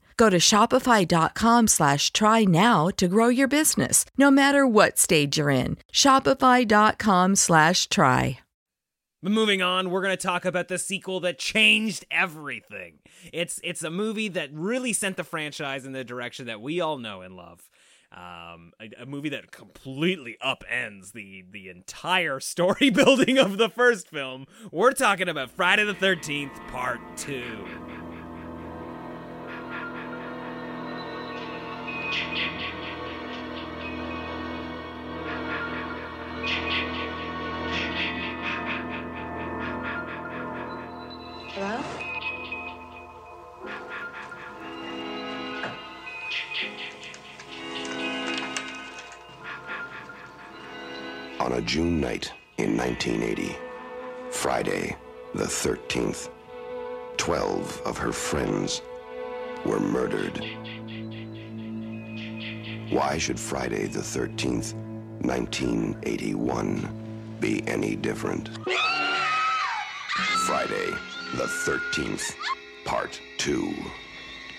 [0.17, 5.49] Go to shopify.com slash try now to grow your business, no matter what stage you're
[5.49, 5.77] in.
[5.93, 8.39] Shopify.com slash try.
[9.23, 12.99] Moving on, we're going to talk about the sequel that changed everything.
[13.31, 16.97] It's it's a movie that really sent the franchise in the direction that we all
[16.97, 17.69] know and love.
[18.11, 24.09] Um, a, a movie that completely upends the the entire story building of the first
[24.09, 24.47] film.
[24.71, 27.43] We're talking about Friday the Thirteenth Part Two.
[41.53, 41.81] Hello?
[51.39, 53.55] On a June night in 1980,
[54.31, 54.97] Friday
[55.33, 56.29] the 13th,
[57.15, 58.81] 12 of her friends
[59.65, 60.45] were murdered.
[62.91, 64.75] Why should Friday the 13th,
[65.23, 68.49] 1981 be any different?
[70.45, 70.91] Friday
[71.35, 72.35] the 13th,
[72.83, 73.73] Part 2.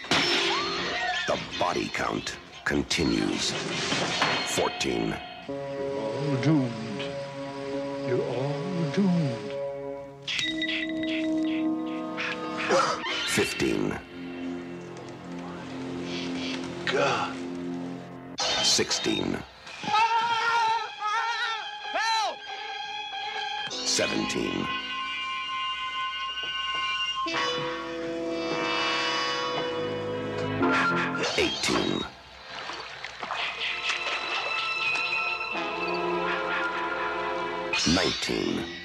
[0.08, 3.50] The body count continues.
[3.50, 5.14] 14.
[5.46, 7.02] You're all doomed.
[8.08, 9.52] You're all doomed.
[13.26, 13.98] 15.
[16.86, 17.41] God.
[18.72, 19.36] 16.
[23.84, 24.66] 17.
[31.36, 32.04] 18.
[37.94, 38.81] 19.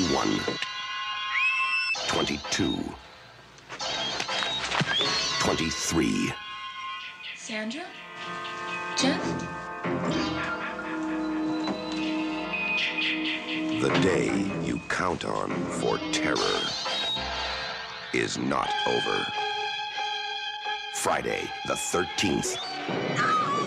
[0.00, 0.40] 21.
[2.08, 2.78] 22.
[5.40, 6.32] 23.
[7.36, 7.82] Sandra?
[8.96, 9.22] Jeff?
[13.82, 16.36] The day you count on for terror
[18.14, 19.26] is not over.
[20.94, 23.59] Friday, the 13th.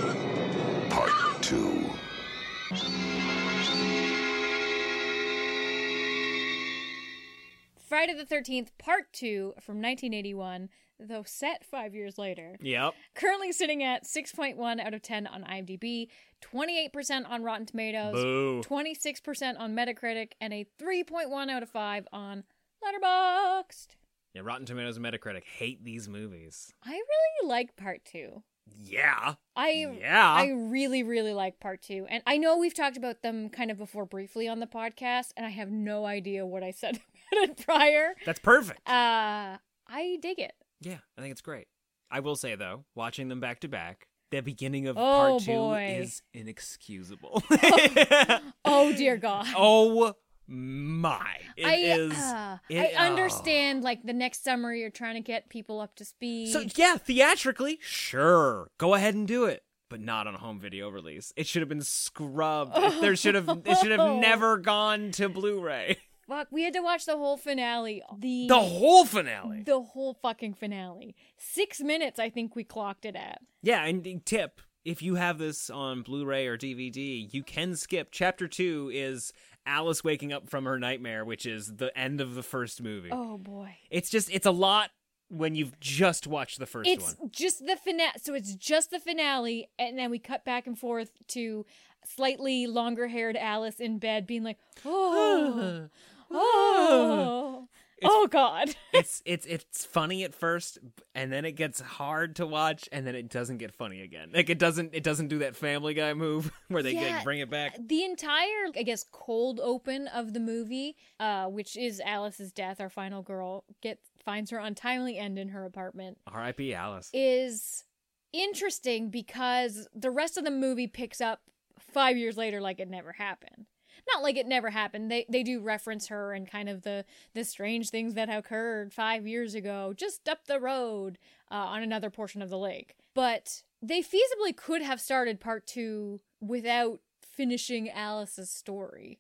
[8.04, 10.68] Friday the 13th, Part 2 from 1981,
[11.00, 12.58] though set five years later.
[12.60, 12.96] Yep.
[13.16, 16.10] Currently sitting at 6.1 out of 10 on IMDb,
[16.42, 18.62] 28% on Rotten Tomatoes, Boo.
[18.62, 22.44] 26% on Metacritic, and a 3.1 out of 5 on
[22.84, 23.96] Letterboxd.
[24.34, 26.74] Yeah, Rotten Tomatoes and Metacritic hate these movies.
[26.84, 28.44] I really like Part 2.
[28.82, 29.36] Yeah.
[29.56, 30.32] I Yeah.
[30.32, 33.78] I really really like part 2 and I know we've talked about them kind of
[33.78, 37.02] before briefly on the podcast and I have no idea what I said
[37.38, 38.14] it prior.
[38.26, 38.88] That's perfect.
[38.88, 39.58] Uh
[39.88, 40.54] I dig it.
[40.82, 41.68] Yeah, I think it's great.
[42.12, 45.52] I will say though, watching them back to back, the beginning of Oh, part two
[45.54, 45.98] boy.
[46.02, 47.44] is inexcusable.
[48.66, 49.48] Oh dear god.
[49.56, 50.14] oh
[50.48, 51.26] my!
[51.56, 53.10] It I is- uh, it- I oh.
[53.12, 56.52] understand like the next summer you're trying to get people up to speed.
[56.52, 60.90] So yeah, theatrically, sure, go ahead and do it, but not on a home video
[60.90, 61.32] release.
[61.38, 62.74] It should have been scrubbed.
[62.78, 65.98] It- there should have it should have never gone to Blu-ray.
[66.34, 68.02] Fuck, we had to watch the whole finale.
[68.18, 69.62] The The whole finale.
[69.62, 71.16] The whole fucking finale.
[71.38, 73.42] 6 minutes I think we clocked it at.
[73.62, 78.10] Yeah, and the tip: if you have this on Blu-ray or DVD, you can skip.
[78.12, 79.32] Chapter two is
[79.68, 83.10] Alice waking up from her nightmare, which is the end of the first movie.
[83.12, 83.76] Oh boy.
[83.92, 84.90] It's just it's a lot
[85.30, 87.30] when you've just watched the first it's one.
[87.32, 88.14] just the finale.
[88.22, 91.66] So it's just the finale, and then we cut back and forth to
[92.06, 95.90] slightly longer haired Alice in bed being like, oh,
[96.34, 97.68] oh,
[98.04, 98.76] oh, God.
[98.94, 100.80] it's it's it's funny at first,
[101.16, 104.32] and then it gets hard to watch, and then it doesn't get funny again.
[104.34, 107.40] Like it doesn't it doesn't do that Family Guy move where they Yeah, like, bring
[107.40, 107.78] it back.
[107.80, 112.90] The entire, I guess, cold open of the movie, uh, which is Alice's death, our
[112.90, 116.18] final girl, gets finds her untimely end in her apartment.
[116.28, 116.74] R.I.P.
[116.74, 117.10] Alice.
[117.14, 117.84] is
[118.32, 121.42] interesting because the rest of the movie picks up
[121.80, 123.66] five years later like it never happened.
[124.12, 125.10] Not like it never happened.
[125.10, 129.26] They they do reference her and kind of the the strange things that occurred five
[129.26, 131.18] years ago, just up the road
[131.52, 132.96] uh, on another portion of the lake.
[133.14, 139.20] But they feasibly could have started part two without finishing Alice's story.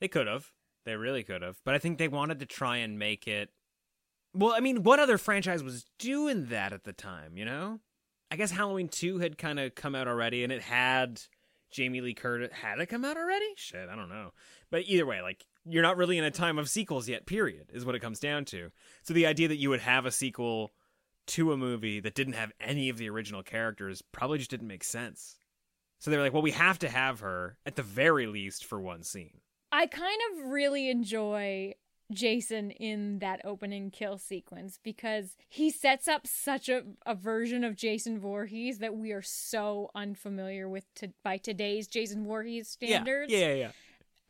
[0.00, 0.52] They could have.
[0.84, 1.58] They really could have.
[1.64, 3.50] But I think they wanted to try and make it.
[4.34, 7.80] Well, I mean, what other franchise was doing that at the time, you know?
[8.30, 11.22] I guess Halloween 2 had kind of come out already and it had
[11.74, 12.52] Jamie Lee Curtis.
[12.52, 13.52] Had it come out already?
[13.56, 14.32] Shit, I don't know.
[14.70, 17.84] But either way, like, you're not really in a time of sequels yet, period, is
[17.84, 18.70] what it comes down to.
[19.02, 20.72] So the idea that you would have a sequel
[21.26, 24.84] to a movie that didn't have any of the original characters probably just didn't make
[24.84, 25.36] sense.
[25.98, 28.80] So they were like, well, we have to have her, at the very least, for
[28.80, 29.40] one scene.
[29.72, 31.74] I kind of really enjoy
[32.12, 37.76] Jason in that opening kill sequence because he sets up such a, a version of
[37.76, 43.32] Jason Voorhees that we are so unfamiliar with to, by today's Jason Voorhees standards.
[43.32, 43.70] Yeah, yeah, yeah.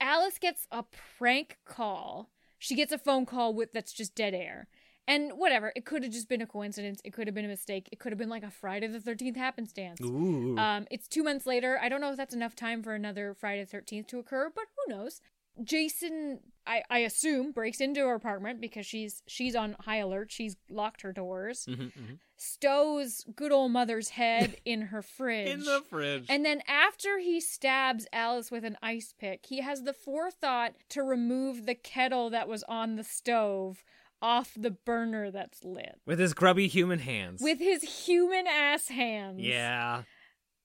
[0.01, 0.85] Alice gets a
[1.19, 2.31] prank call.
[2.59, 4.69] She gets a phone call with that's just dead air.
[5.07, 7.01] And whatever, it could have just been a coincidence.
[7.05, 7.91] It could have been a mistake.
[7.93, 10.01] It could have been like a Friday the 13th happenstance.
[10.01, 10.57] Ooh.
[10.57, 11.79] Um, it's two months later.
[11.83, 14.65] I don't know if that's enough time for another Friday the 13th to occur, but
[14.77, 15.21] who knows?
[15.63, 20.33] Jason I, I assume breaks into her apartment because she's she's on high alert.
[20.33, 21.67] She's locked her doors.
[21.69, 22.19] Mhm, mhm.
[22.37, 25.49] Stows good old mother's head in her fridge.
[25.49, 26.27] In the fridge.
[26.29, 31.03] And then after he stabs Alice with an ice pick, he has the forethought to
[31.03, 33.85] remove the kettle that was on the stove
[34.23, 36.01] off the burner that's lit.
[36.07, 37.43] With his grubby human hands.
[37.43, 39.41] With his human ass hands.
[39.41, 40.03] yeah.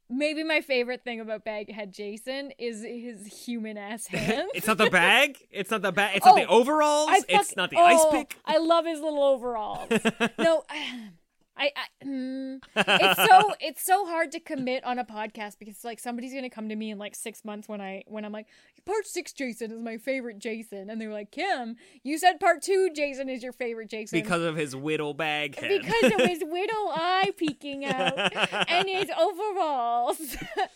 [0.10, 4.50] Maybe my favorite thing about Baghead Jason is his human ass hands.
[4.56, 5.38] It's not the bag.
[5.52, 6.18] It's not the bag.
[6.18, 7.10] It's not the Oh, overalls.
[7.12, 8.36] I it's not the oh, ice oh, pick.
[8.44, 9.88] I love his little overalls.
[10.40, 10.64] no,
[11.60, 16.00] I, I mm, it's so it's so hard to commit on a podcast because like
[16.00, 18.48] somebody's gonna come to me in like six months when I when I'm like
[18.86, 22.90] part six Jason is my favorite Jason and they're like Kim you said part two
[22.96, 25.82] Jason is your favorite Jason Because of his whittle bag head.
[25.82, 28.18] because of his widow eye peeking out
[28.70, 30.18] and his overalls.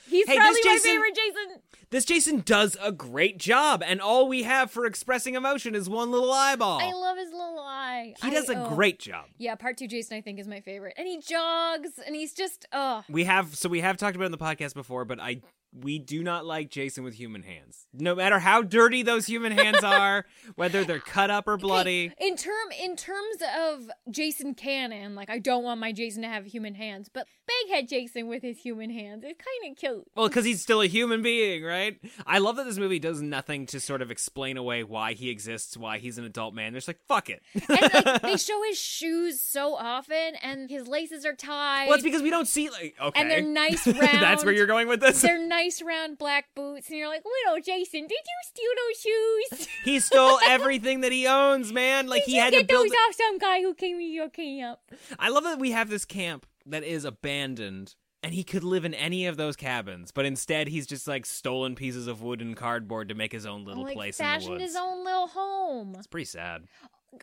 [0.08, 1.62] He's Hey, probably my favorite Jason.
[1.90, 6.12] this Jason does a great job, and all we have for expressing emotion is one
[6.12, 6.80] little eyeball.
[6.80, 8.14] I love his little eye.
[8.24, 9.26] he does a a great job.
[9.38, 10.73] Yeah, part two Jason I think is my favorite.
[10.98, 13.04] And he jogs and he's just oh.
[13.10, 15.42] We have so we have talked about in the podcast before, but I
[15.74, 17.88] we do not like Jason with human hands.
[17.94, 22.12] No matter how dirty those human hands are, whether they're cut up or bloody.
[22.20, 26.46] in term in terms of Jason canon, like I don't want my Jason to have
[26.46, 30.04] human hands, but Baghead Jason with his human hands is kind of cute.
[30.16, 32.00] Well, because he's still a human being, right?
[32.28, 35.76] I love that this movie does nothing to sort of explain away why he exists,
[35.76, 36.74] why he's an adult man.
[36.74, 37.42] They're just like, fuck it.
[37.54, 41.88] And like they show his shoes so often, and his laces are tied.
[41.88, 44.00] well, it's because we don't see like okay, And they're nice round.
[44.02, 45.22] That's where you're going with this.
[45.22, 49.68] They're nice round black boots, and you're like, little Jason, did you steal those shoes?
[49.86, 52.08] he stole everything that he owns, man.
[52.08, 52.86] Like did he you had get to build.
[52.86, 54.80] those off some guy who came to your camp?
[55.20, 57.96] I love that we have this camp that is abandoned.
[58.26, 61.76] And he could live in any of those cabins, but instead he's just like stolen
[61.76, 64.52] pieces of wood and cardboard to make his own little like place in the fashioned
[64.52, 64.64] woods.
[64.64, 65.94] his own little home.
[65.98, 66.64] It's pretty sad.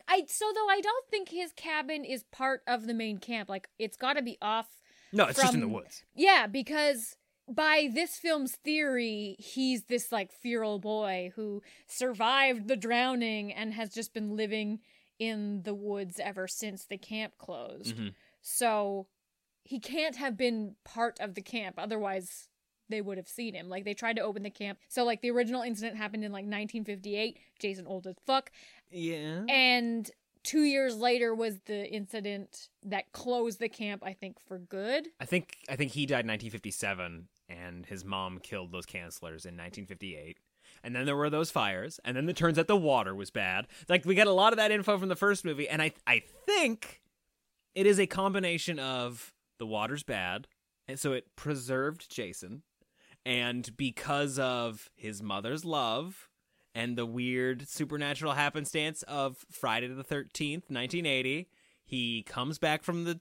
[0.07, 3.49] I so though I don't think his cabin is part of the main camp.
[3.49, 4.67] Like it's got to be off.
[5.11, 6.03] No, it's just in the woods.
[6.15, 7.17] Yeah, because
[7.53, 13.93] by this film's theory, he's this like feral boy who survived the drowning and has
[13.93, 14.79] just been living
[15.19, 17.95] in the woods ever since the camp closed.
[17.95, 18.13] Mhm.
[18.41, 19.07] So
[19.63, 22.47] he can't have been part of the camp, otherwise
[22.89, 23.69] they would have seen him.
[23.69, 24.79] Like they tried to open the camp.
[24.89, 27.37] So like the original incident happened in like 1958.
[27.59, 28.51] Jason old as fuck.
[28.89, 29.45] Yeah.
[29.47, 30.09] And
[30.43, 35.07] two years later was the incident that closed the camp, I think, for good.
[35.19, 39.57] I think I think he died in 1957, and his mom killed those cancelers in
[39.57, 40.37] 1958.
[40.83, 43.67] And then there were those fires, and then it turns out the water was bad.
[43.89, 46.23] Like we got a lot of that info from the first movie, and I I
[46.45, 47.01] think
[47.75, 50.47] it is a combination of the water's bad,
[50.87, 52.63] and so it preserved Jason,
[53.25, 56.29] and because of his mother's love
[56.73, 61.47] and the weird supernatural happenstance of Friday the 13th, 1980,
[61.83, 63.19] he comes back from the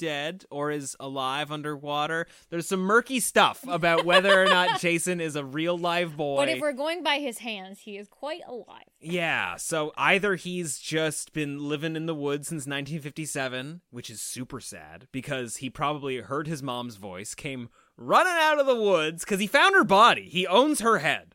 [0.00, 2.26] dead or is alive underwater.
[2.48, 6.36] There's some murky stuff about whether or not Jason is a real live boy.
[6.36, 8.84] But if we're going by his hands, he is quite alive.
[9.00, 14.60] Yeah, so either he's just been living in the woods since 1957, which is super
[14.60, 19.40] sad because he probably heard his mom's voice, came running out of the woods because
[19.40, 20.28] he found her body.
[20.28, 21.34] He owns her head.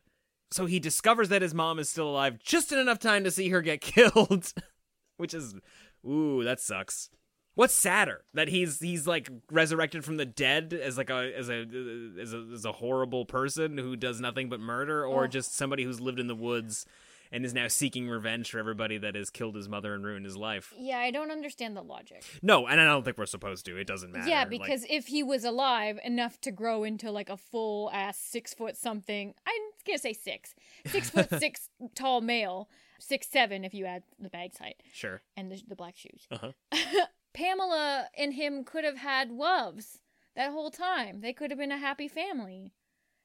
[0.50, 3.48] So he discovers that his mom is still alive just in enough time to see
[3.48, 4.52] her get killed,
[5.16, 5.54] which is
[6.06, 7.10] ooh, that sucks.
[7.56, 11.66] What's sadder that he's he's like resurrected from the dead as like a as a
[12.20, 15.26] as a, as a horrible person who does nothing but murder, or Oh.
[15.26, 16.86] just somebody who's lived in the woods
[17.32, 20.36] and is now seeking revenge for everybody that has killed his mother and ruined his
[20.36, 20.72] life.
[20.78, 22.22] Yeah, I don't understand the logic.
[22.40, 23.76] No, and I don't think we're supposed to.
[23.76, 24.28] It doesn't matter.
[24.28, 28.16] Yeah, Like, because if he was alive enough to grow into like a full ass
[28.18, 30.54] six foot something, I'm gonna say six,
[30.86, 32.68] six foot six tall male,
[33.00, 35.22] six seven if you add the bag height sure.
[35.36, 36.26] and the, the black shoes.
[36.30, 36.38] Uh
[36.70, 37.06] huh.
[37.36, 39.98] Pamela and him could have had loves
[40.34, 41.20] that whole time.
[41.20, 42.72] They could have been a happy family.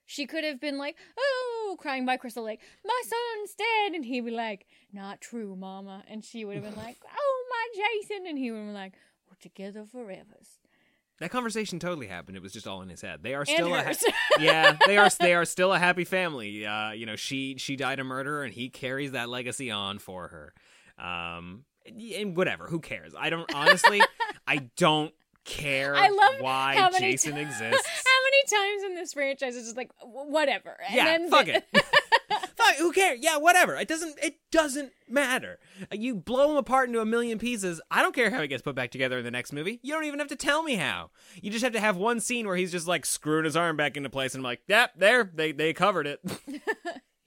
[0.05, 3.93] She could have been like, oh, crying by Crystal Lake, my son's dead.
[3.93, 6.03] And he'd be like, not true, mama.
[6.09, 8.28] And she would have been like, oh, my Jason.
[8.28, 8.93] And he would have been like,
[9.30, 10.38] we're together forever.
[11.22, 12.36] That conversation totally happened.
[12.36, 13.24] It was just all in his head.
[13.24, 14.03] They are still a hers.
[14.39, 14.76] yeah.
[14.88, 16.66] They are they are still a happy family.
[16.66, 20.30] Uh, you know, she she died a murderer, and he carries that legacy on for
[20.30, 20.53] her.
[20.97, 22.67] Um, and whatever.
[22.67, 23.13] Who cares?
[23.17, 24.01] I don't honestly.
[24.47, 25.13] I don't
[25.43, 25.95] care.
[25.95, 27.88] I love why Jason ti- exists.
[27.88, 30.77] How many times in this franchise is just like, whatever.
[30.86, 31.65] And yeah, then fuck it.
[32.55, 33.19] fuck, who cares?
[33.21, 33.75] Yeah, whatever.
[33.75, 34.17] It doesn't.
[34.21, 35.59] It doesn't matter.
[35.91, 37.82] You blow him apart into a million pieces.
[37.89, 39.79] I don't care how he gets put back together in the next movie.
[39.82, 41.09] You don't even have to tell me how.
[41.41, 43.97] You just have to have one scene where he's just like screwing his arm back
[43.97, 46.19] into place, and I'm like, yep, there, they they covered it.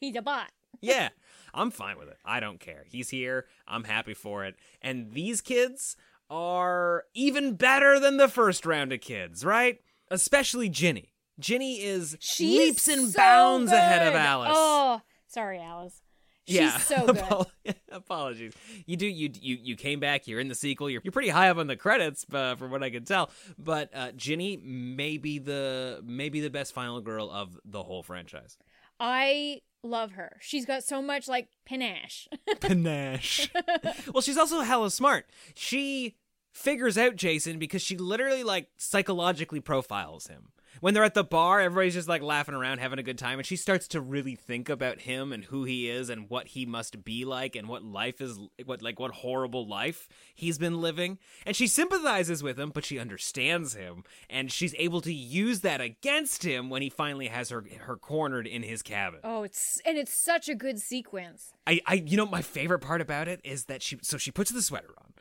[0.00, 0.50] He's a bot.
[0.80, 1.08] yeah,
[1.54, 2.18] I'm fine with it.
[2.24, 2.84] I don't care.
[2.88, 3.46] He's here.
[3.66, 4.56] I'm happy for it.
[4.82, 5.96] And these kids
[6.28, 9.80] are even better than the first round of kids, right?
[10.10, 11.12] Especially Ginny.
[11.38, 14.14] Ginny is She's leaps and so bounds ahead of.
[14.14, 14.52] Alice.
[14.52, 16.00] Oh, sorry, Alice.
[16.46, 17.06] She's yeah, so
[17.64, 17.74] good.
[17.90, 18.52] Apologies.
[18.86, 20.26] You do you you you came back.
[20.26, 20.90] You're in the sequel.
[20.90, 23.30] You're you're pretty high up on the credits, uh, from what I can tell.
[23.58, 28.58] But uh, Ginny may be the maybe the best final girl of the whole franchise.
[29.00, 30.36] I love her.
[30.40, 32.28] She's got so much like panache.
[32.60, 33.50] Panache.
[34.12, 35.26] well, she's also hella smart.
[35.54, 36.16] She
[36.52, 40.48] figures out Jason because she literally like psychologically profiles him.
[40.80, 43.46] When they're at the bar, everybody's just like laughing around, having a good time, and
[43.46, 47.04] she starts to really think about him and who he is and what he must
[47.04, 51.18] be like and what life is what like what horrible life he's been living.
[51.46, 55.80] And she sympathizes with him, but she understands him, and she's able to use that
[55.80, 59.20] against him when he finally has her her cornered in his cabin.
[59.24, 61.52] oh, it's and it's such a good sequence.
[61.66, 64.50] I, I you know my favorite part about it is that she so she puts
[64.50, 65.12] the sweater on.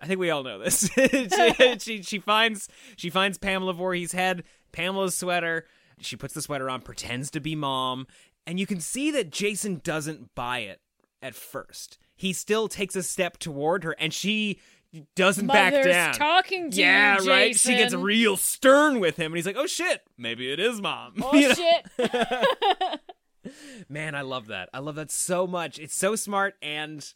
[0.00, 0.88] I think we all know this.
[0.94, 5.66] she, she she finds she finds Pamela Voorhees' head, Pamela's sweater.
[6.00, 8.06] She puts the sweater on, pretends to be mom,
[8.46, 10.80] and you can see that Jason doesn't buy it
[11.22, 11.98] at first.
[12.16, 14.58] He still takes a step toward her, and she
[15.14, 16.14] doesn't back Mother's down.
[16.14, 17.56] talking to yeah, you, right.
[17.56, 21.14] She gets real stern with him, and he's like, "Oh shit, maybe it is mom."
[21.22, 21.54] Oh You know?
[21.54, 23.00] shit.
[23.88, 24.68] Man, I love that.
[24.74, 25.78] I love that so much.
[25.78, 27.06] It's so smart, and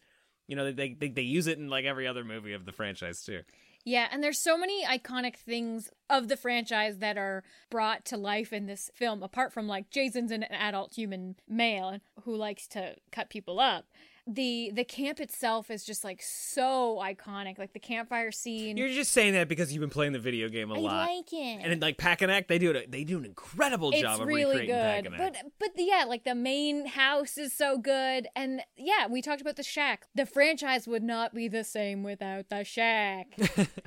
[0.47, 3.23] you know they they, they use it in like every other movie of the franchise
[3.25, 3.41] too.
[3.85, 8.51] Yeah, and there's so many iconic things of the franchise that are brought to life
[8.51, 13.29] in this film, apart from like Jason's an adult human male who likes to cut
[13.29, 13.85] people up.
[14.27, 18.79] The the camp itself is just like so iconic, like the campfire scene.
[18.79, 20.95] You're just saying that because you've been playing the video game a I lot.
[20.95, 21.61] I like it.
[21.63, 22.91] And in like Packanack, they do it.
[22.91, 25.19] They do an incredible it's job of really recreating good, Packanack.
[25.19, 29.57] but but yeah, like the main house is so good, and yeah, we talked about
[29.57, 30.07] the shack.
[30.15, 33.27] The franchise would not be the same without the shack.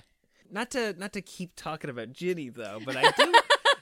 [0.51, 3.31] not to not to keep talking about Ginny though, but I do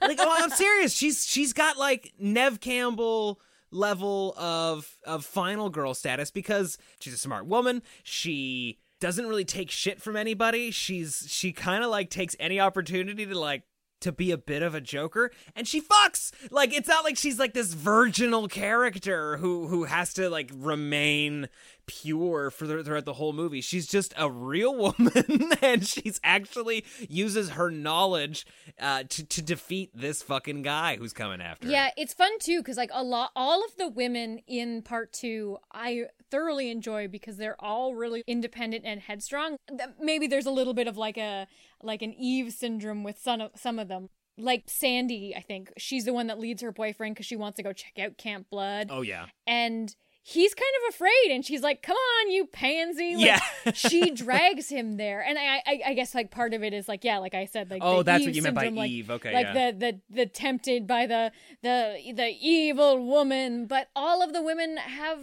[0.02, 0.20] like.
[0.22, 0.94] Oh, I'm serious.
[0.94, 3.42] She's she's got like Neve Campbell
[3.76, 7.84] level of of final girl status because she's a smart woman.
[8.04, 10.72] She doesn't really take shit from anybody.
[10.72, 13.64] She's she kind of like takes any opportunity to like
[14.02, 17.40] to be a bit of a joker and she fucks like it's not like she's
[17.40, 21.48] like this virginal character who who has to like remain
[21.88, 26.84] pure for the, throughout the whole movie she's just a real woman and she's actually
[27.10, 28.46] uses her knowledge
[28.80, 31.72] uh to, to defeat this fucking guy who's coming after her.
[31.72, 35.58] Yeah, it's fun too because like a lot, all of the women in part two,
[35.72, 39.58] I thoroughly enjoy because they're all really independent and headstrong.
[40.00, 41.48] Maybe there's a little bit of like a
[41.82, 44.10] like an Eve syndrome with some of some of them.
[44.38, 47.64] Like Sandy, I think she's the one that leads her boyfriend because she wants to
[47.64, 48.88] go check out Camp Blood.
[48.92, 49.96] oh yeah and
[50.28, 51.30] he's kind of afraid.
[51.32, 53.16] And she's like come on you pansy.
[53.16, 53.72] Like, Yeah.
[53.74, 55.22] she drags him there.
[55.22, 57.70] And I, I i guess like part of it is like yeah like i said
[57.70, 59.12] like Oh, the that's Eve what you meant by like- Eve.
[59.12, 59.72] Okay, like yeah.
[59.72, 63.68] the the the tempted by the the the evil woman.
[63.68, 65.20] But all of the women have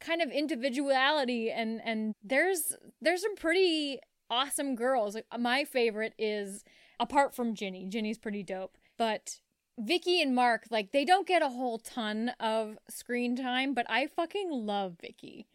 [0.00, 1.50] kind of individuality.
[1.50, 3.98] And and there's there's some pretty
[4.30, 5.14] awesome girls.
[5.14, 6.64] Like my favorite is
[6.98, 8.76] apart from ginny ginny's pretty dope.
[8.98, 9.40] But
[9.78, 14.06] Vicky and Mark, like they don't get a whole ton of screen time, but I
[14.06, 15.46] fucking love Vicky.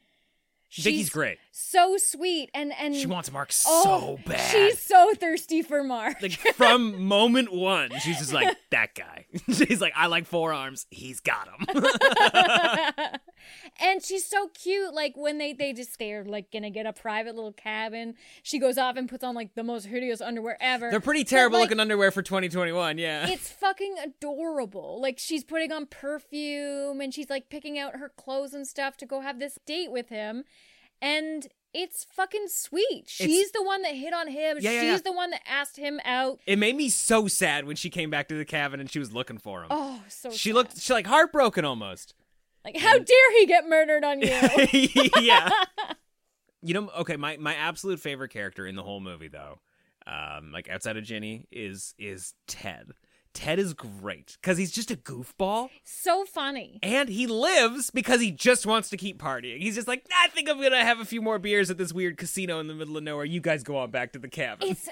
[0.74, 4.51] Vicky's She's great So sweet and and She wants Mark Oh, so bad.
[4.51, 6.22] She's so thirsty for Mark.
[6.22, 11.19] like from moment one she's just like that guy she's like i like forearms he's
[11.19, 11.67] got him
[13.82, 14.93] and she's so cute.
[14.93, 18.15] Like when they they just they're like gonna get a private little cabin.
[18.43, 20.89] She goes off and puts on like the most hideous underwear ever.
[20.91, 24.99] they're pretty But, terrible like, looking underwear for 2021 yeah it's fucking adorable.
[25.01, 29.05] Like she's putting on perfume and she's like picking out her clothes and stuff to
[29.05, 30.43] go have this date with him.
[31.02, 33.06] And it's fucking sweet.
[33.08, 34.58] She's the one that hit on him.
[34.60, 34.97] Yeah, yeah, she's yeah.
[34.97, 36.39] the one that asked him out.
[36.45, 39.14] it made me so sad when she came back to the cabin and she was
[39.14, 42.14] looking for him Oh, so she looked she like heartbroken almost
[42.66, 44.38] like how dare he get murdered on you?
[45.22, 45.49] yeah.
[46.64, 49.58] You know, okay, my my absolute favorite character in the whole movie though,
[50.06, 52.91] um, like outside of Ginny, is is Ted.
[53.34, 55.69] Ted is great because he's just a goofball.
[55.84, 56.79] so funny.
[56.84, 59.59] And he lives because he just wants to keep partying.
[59.59, 62.17] He's just like, I think I'm gonna have a few more beers at this weird
[62.17, 63.25] casino in the middle of nowhere.
[63.25, 64.69] You guys go on back to the cabin.
[64.69, 64.88] It's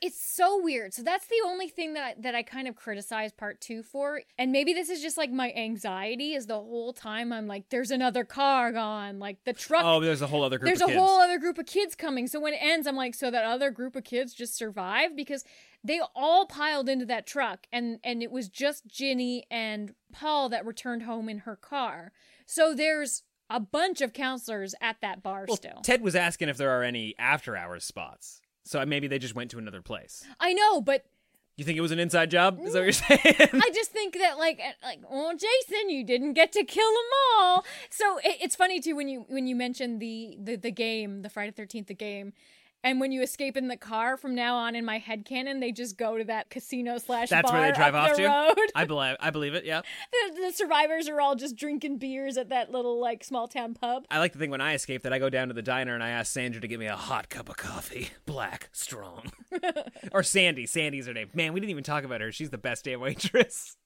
[0.00, 0.94] it's so weird.
[0.94, 4.22] So that's the only thing that I, that I kind of criticize part 2 for.
[4.38, 7.90] And maybe this is just like my anxiety is the whole time I'm like there's
[7.90, 10.66] another car gone, like the truck oh, there's a whole other group.
[10.68, 11.00] there's of a kids.
[11.00, 12.26] whole other group of kids coming.
[12.26, 15.44] So when it ends, I'm like, so that other group of kids just survived because
[15.84, 20.64] they all piled into that truck, and and it was just Ginny and Paul that
[20.64, 22.12] returned home in her car.
[22.46, 25.80] So there's a bunch of counselors at that bar Well, still.
[25.82, 28.41] Ted was asking if there are any after hours spots.
[28.64, 30.24] So maybe they just went to another place.
[30.40, 31.04] I know, but
[31.56, 32.58] You think it was an inside job?
[32.62, 33.48] Is that what you're saying?
[33.52, 37.10] I just think that like uh, like oh Jason, you didn't get to kill them
[37.36, 37.64] all.
[37.90, 41.28] So it, it's funny too when you when you mention the the the game, the
[41.28, 42.32] Friday Thirteenth, the game.
[42.84, 45.70] And when you escape in the car, from now on in my head canon, they
[45.70, 48.28] just go to that casino slash That's where they drive off the to.
[48.28, 48.56] road.
[48.74, 49.16] I believe.
[49.20, 49.64] I believe it.
[49.64, 49.82] Yeah.
[50.10, 54.04] The, the survivors are all just drinking beers at that little like small town pub.
[54.10, 56.02] I like to think when I escape that I go down to the diner and
[56.02, 59.30] I ask Sandra to get me a hot cup of coffee, black, strong,
[60.12, 60.66] or Sandy.
[60.66, 61.28] Sandy's her name.
[61.34, 62.32] Man, we didn't even talk about her.
[62.32, 63.76] She's the best damn waitress.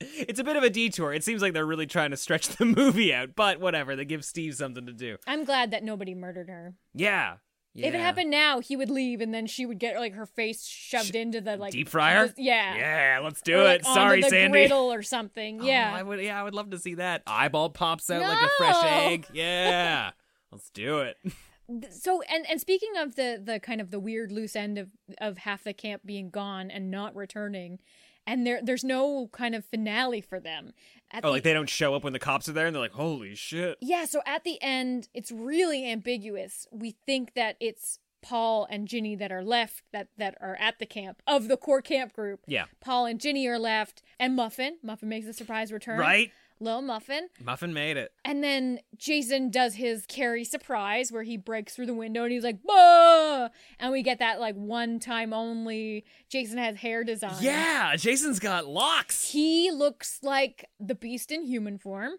[0.00, 1.12] It's a bit of a detour.
[1.14, 3.96] It seems like they're really trying to stretch the movie out, but whatever.
[3.96, 5.16] They give Steve something to do.
[5.26, 6.74] I'm glad that nobody murdered her.
[6.94, 7.36] Yeah.
[7.76, 10.66] If it happened now, he would leave, and then she would get like her face
[10.66, 12.28] shoved into the like Deep fryer?
[12.28, 13.86] the- yeah, Yeah, let's do Or, like, it.
[13.86, 14.52] Sorry, onto the Sandy.
[14.58, 15.60] griddle or something.
[15.60, 16.20] Oh, yeah, Oh, I would.
[16.20, 17.22] Yeah, I would love to see that.
[17.26, 18.88] Eyeball pops out like a fresh No.
[18.88, 19.26] egg.
[19.32, 20.10] Yeah.
[20.52, 21.18] Let's do it.
[21.90, 25.38] so and and speaking of the the kind of the weird loose end of of
[25.38, 27.80] half the camp being gone and not returning
[28.26, 30.72] and there there's no kind of finale for them
[31.10, 32.82] At Oh, the- like they don't show up when the cops are there, and they're
[32.82, 37.98] like, "Holy shit!" yeah so at the end it's really ambiguous we think that it's
[38.22, 41.82] paul and ginny that are left that that are at the camp of the core
[41.82, 42.64] camp group Yeah.
[42.80, 46.32] paul and ginny are left and muffin muffin makes a surprise return Right?
[46.58, 48.12] Little muffin Muffin made it.
[48.24, 52.44] and then Jason does his Carrie surprise where he breaks through the window and he's
[52.44, 53.48] like, bah!
[53.78, 57.36] And we get that like one time only Jason has hair design.
[57.40, 59.30] Yeah, Jason's got locks.
[59.30, 62.12] He looks like the beast in human form.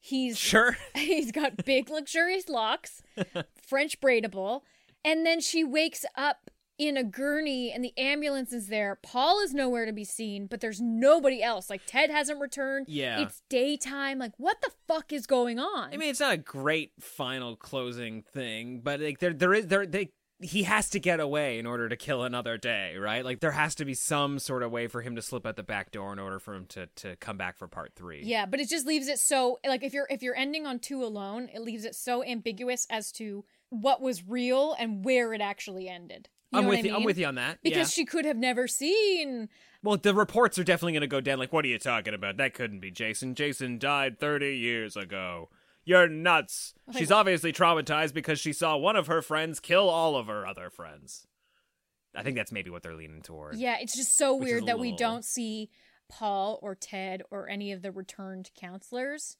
[0.00, 0.76] He's Sure.
[0.94, 3.02] he's got big luxurious locks,
[3.62, 4.62] French braidable.
[5.04, 6.43] And then she wakes up
[6.78, 8.98] in a gurney and the ambulance is there.
[9.02, 11.70] Paul is nowhere to be seen, but there's nobody else.
[11.70, 12.86] Like Ted hasn't returned.
[12.88, 13.20] Yeah.
[13.20, 14.18] It's daytime.
[14.18, 15.92] Like what the fuck is going on?
[15.92, 19.86] I mean, it's not a great final closing thing, but like there, there is there
[19.86, 20.10] they.
[20.40, 23.24] He has to get away in order to kill another day, right?
[23.24, 25.62] Like there has to be some sort of way for him to slip out the
[25.62, 28.22] back door in order for him to to come back for part three.
[28.24, 31.04] Yeah, but it just leaves it so like if you're if you're ending on two
[31.04, 35.88] alone, it leaves it so ambiguous as to what was real and where it actually
[35.88, 36.28] ended.
[36.54, 36.94] You I'm with I you.
[36.94, 37.58] I'm with you on that.
[37.62, 37.84] Because yeah.
[37.84, 39.48] she could have never seen.
[39.82, 41.38] Well, the reports are definitely going to go down.
[41.38, 42.36] Like, what are you talking about?
[42.38, 43.34] That couldn't be Jason.
[43.34, 45.50] Jason died 30 years ago.
[45.84, 46.74] You're nuts.
[46.86, 50.46] Like- She's obviously traumatized because she saw one of her friends kill all of her
[50.46, 51.26] other friends.
[52.14, 53.56] I think that's maybe what they're leaning toward.
[53.56, 55.68] Yeah, it's just so weird that we don't see
[56.08, 59.36] Paul or Ted or any of the returned counselors.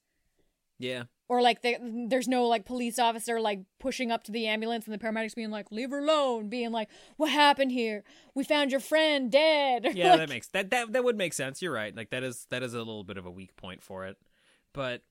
[0.78, 1.04] Yeah.
[1.28, 1.76] Or like the,
[2.08, 5.50] there's no like police officer like pushing up to the ambulance and the paramedics being
[5.50, 8.04] like, "Leave her alone," being like, "What happened here?
[8.34, 11.62] We found your friend dead." Yeah, Like, that makes that, that that would make sense.
[11.62, 11.96] You're right.
[11.96, 14.18] Like that is that is a little bit of a weak point for it.
[14.74, 15.02] But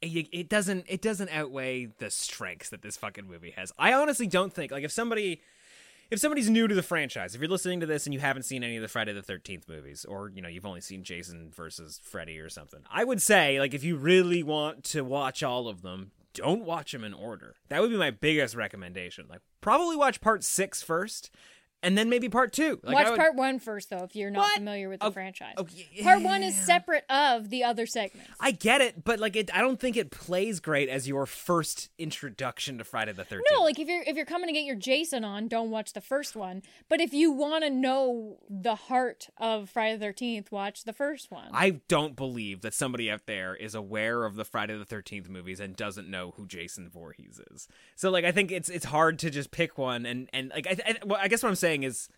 [0.00, 3.72] it, it doesn't it doesn't outweigh the strengths that this fucking movie has.
[3.78, 5.42] I honestly don't think like if somebody
[6.12, 8.62] if somebody's new to the franchise, if you're listening to this and you haven't seen
[8.62, 11.98] any of the Friday the 13th movies or you know, you've only seen Jason versus
[12.04, 12.80] Freddy or something.
[12.92, 16.92] I would say like if you really want to watch all of them, don't watch
[16.92, 17.54] them in order.
[17.70, 19.24] That would be my biggest recommendation.
[19.26, 21.30] Like probably watch part 6 first
[21.82, 22.80] and then maybe part 2.
[22.82, 25.54] Like Watch would- part one first, though, if you're not familiar with the Oh, franchise.
[25.56, 25.66] oh,
[26.02, 28.30] Part one is separate of the other segments.
[28.40, 31.90] I get it, but like it, I don't think it plays great as your first
[31.98, 33.46] introduction to Friday the Thirteenth.
[33.52, 36.00] No, like if you're if you're coming to get your Jason on, don't watch the
[36.00, 36.62] first one.
[36.88, 41.30] But if you want to know the heart of Friday the Thirteenth, watch the first
[41.30, 41.48] one.
[41.52, 45.60] I don't believe that somebody out there is aware of the Friday the Thirteenth movies
[45.60, 47.66] and doesn't know who Jason Voorhees is.
[47.96, 50.76] So like I think it's it's hard to just pick one and and like I,
[50.86, 52.08] I well I guess what I'm saying is.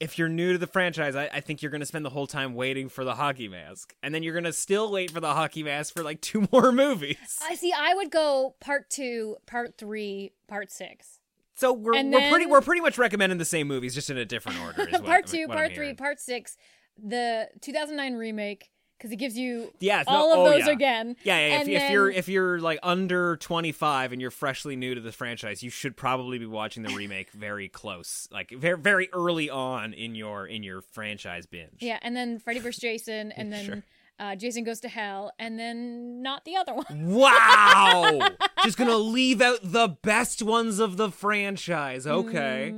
[0.00, 2.26] If you're new to the franchise, I, I think you're going to spend the whole
[2.26, 3.94] time waiting for the hockey mask.
[4.02, 6.72] And then you're going to still wait for the hockey mask for like two more
[6.72, 7.38] movies.
[7.40, 7.72] I see.
[7.72, 11.20] I would go part two, part three, part six.
[11.54, 14.24] So we're, And we're pretty we're pretty much recommending the same movies, just in a
[14.24, 14.82] different order.
[14.82, 16.56] Is what, part two, what part three, part six,
[17.02, 20.72] the 2009 remake because it gives you Yeah, it's no- all of oh, those yeah.
[20.72, 21.16] again.
[21.24, 21.46] Yeah, yeah.
[21.54, 25.12] If, And if you're if you're like under 25 and you're freshly new to the
[25.12, 29.92] franchise, you should probably be watching the remake very close, like very very early on
[29.92, 31.78] in your in your franchise binge.
[31.80, 32.80] yeah, and then Freddy vs.
[32.80, 33.82] Jason, and then Sure.
[34.18, 36.84] uh, Jason goes to hell, and then not the other one.
[37.14, 38.20] Wow!
[38.62, 42.06] Just gonna leave out the best ones of the franchise.
[42.06, 42.70] Okay,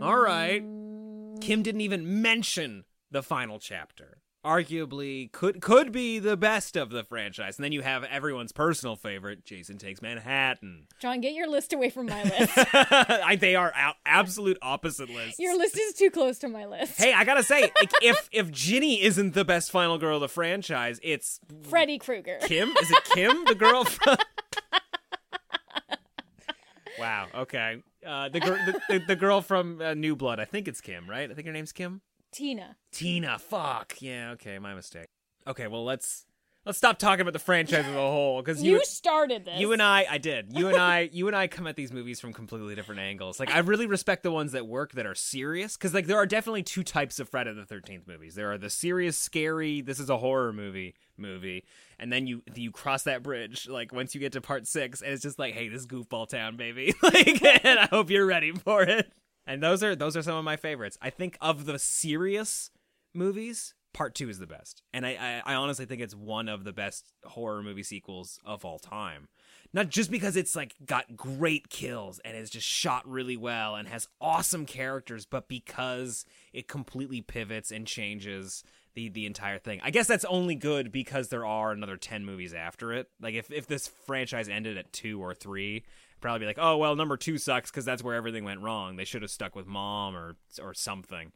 [0.00, 0.62] all right.
[1.40, 4.18] Kim didn't even mention the final chapter.
[4.46, 8.94] Arguably, could could be the best of the franchise, and then you have everyone's personal
[8.94, 10.86] favorite, Jason Takes Manhattan.
[11.00, 12.52] John, get your list away from my list.
[12.56, 15.40] I, they are out, absolute opposite lists.
[15.40, 16.96] your list is too close to my list.
[16.96, 20.28] Hey, I gotta say, like, if if Ginny isn't the best final girl of the
[20.28, 22.38] franchise, it's Freddy Krueger.
[22.42, 22.68] Kim.
[22.80, 24.16] Is it Kim, the girl from?
[27.00, 27.26] Wow.
[27.34, 27.82] Okay.
[28.06, 30.38] Uh, the, gir- the, the the girl from uh, New Blood.
[30.38, 31.28] I think it's Kim, right?
[31.28, 32.00] I think her name's Kim.
[32.32, 32.76] Tina.
[32.92, 33.38] Tina.
[33.38, 34.00] Fuck.
[34.00, 34.32] Yeah.
[34.32, 34.58] Okay.
[34.58, 35.08] My mistake.
[35.46, 35.66] Okay.
[35.66, 36.26] Well, let's
[36.64, 39.60] let's stop talking about the franchise as a whole because You, you started this.
[39.60, 40.52] you and I, I did.
[40.52, 43.38] You and I, you and I come at these movies from completely different angles.
[43.38, 46.26] Like I really respect the ones that work that are serious because like there are
[46.26, 48.34] definitely two types of Friday the Thirteenth movies.
[48.34, 49.80] There are the serious, scary.
[49.80, 51.64] This is a horror movie movie,
[52.00, 55.12] and then you you cross that bridge like once you get to part six, and
[55.12, 56.92] it's just like, hey, this is goofball town, baby.
[57.02, 59.12] like, and I hope you're ready for it.
[59.46, 60.98] And those are those are some of my favorites.
[61.00, 62.70] I think of the serious
[63.14, 66.64] movies, part two is the best, and I, I I honestly think it's one of
[66.64, 69.28] the best horror movie sequels of all time.
[69.72, 73.88] Not just because it's like got great kills and is just shot really well and
[73.88, 78.64] has awesome characters, but because it completely pivots and changes
[78.94, 79.80] the the entire thing.
[79.84, 83.08] I guess that's only good because there are another 10 movies after it.
[83.20, 85.84] Like if if this franchise ended at 2 or 3, I'd
[86.20, 88.96] probably be like, "Oh, well, number 2 sucks cuz that's where everything went wrong.
[88.96, 91.32] They should have stuck with mom or or something."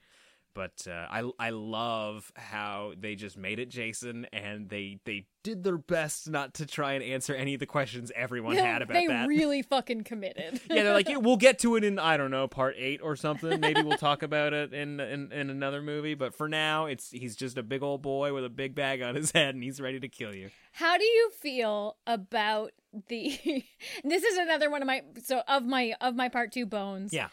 [0.52, 5.62] But uh, I I love how they just made it Jason and they they did
[5.62, 8.94] their best not to try and answer any of the questions everyone No, had about
[8.94, 9.28] they that.
[9.28, 10.60] really fucking committed.
[10.68, 13.14] yeah, they're like, yeah, we'll get to it in I don't know part eight or
[13.14, 13.60] something.
[13.60, 16.14] Maybe we'll talk about it in, in in another movie.
[16.14, 19.14] But for now, it's he's just a big old boy with a big bag on
[19.14, 20.50] his head, and he's ready to kill you.
[20.72, 22.72] How do you feel about
[23.08, 23.64] the?
[24.04, 27.12] this is another one of my so of my of my part two bones.
[27.12, 27.28] Yeah.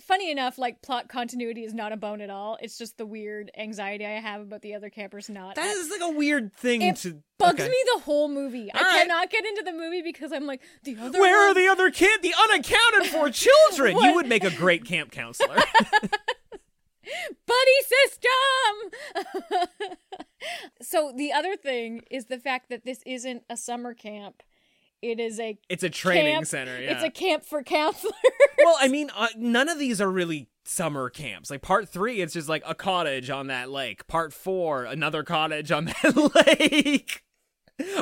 [0.00, 2.56] Funny enough, like plot continuity is not a bone at all.
[2.62, 5.56] It's just the weird anxiety I have about the other campers not.
[5.56, 7.68] That is like a weird thing It to bugs okay.
[7.68, 8.72] me the whole movie.
[8.72, 9.02] I All right.
[9.02, 11.20] cannot get into the movie because I'm like the other.
[11.20, 13.98] Where are the other kid, the unaccounted for children?
[13.98, 15.56] you would make a great camp counselor.
[17.46, 19.28] buddy system?
[20.80, 24.42] so the other thing is the fact that this isn't a summer camp.
[25.02, 28.14] It is a It's a training camp- center, It's a camp for counselors.
[28.58, 31.50] well, I mean, uh, none of these are really summer camps.
[31.50, 34.06] Like part three, it's just like a cottage on that lake.
[34.06, 37.22] Part four, another cottage on that lake.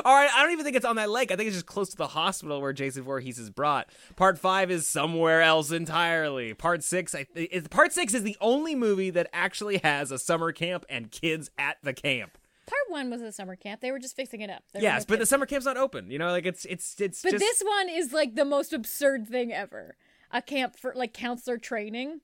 [0.05, 1.31] All right, I don't even think it's on that lake.
[1.31, 3.89] I think it's just close to the hospital where Jason Voorhees is brought.
[4.15, 6.53] Part five is somewhere else entirely.
[6.53, 7.25] Part six, I,
[7.71, 11.77] part six is the only movie that actually has a summer camp and kids at
[11.81, 12.37] the camp.
[12.71, 13.81] Part one was a summer camp.
[13.81, 14.63] They were just fixing it up.
[14.71, 16.09] There yes, but the summer camp's not open.
[16.09, 17.21] You know, like it's it's it's.
[17.21, 19.97] But just, this one is like the most absurd thing ever.
[20.31, 22.21] A camp for like counselor training.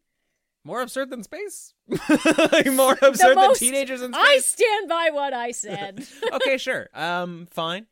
[0.64, 1.74] more absurd than space.
[1.90, 4.26] Like, more absurd the than most, teenagers in space.
[4.26, 6.08] I stand by what I said.
[6.32, 6.88] okay, sure.
[6.94, 7.88] Um, fine.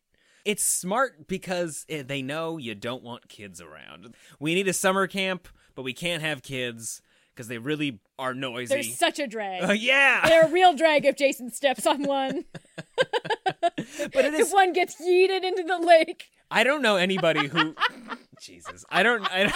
[0.45, 4.15] It's smart because eh, they know you don't want kids around.
[4.39, 7.01] We need a summer camp, but we can't have kids
[7.35, 8.73] because they really are noisy.
[8.73, 9.69] They're such a drag.
[9.69, 10.27] Uh, yeah.
[10.27, 12.45] They're a real drag if Jason steps on one.
[12.95, 14.51] but it if is.
[14.53, 16.25] one gets yeeted into the lake.
[16.49, 17.75] I don't know anybody who.
[18.41, 19.29] Jesus, I don't.
[19.31, 19.55] I, don't-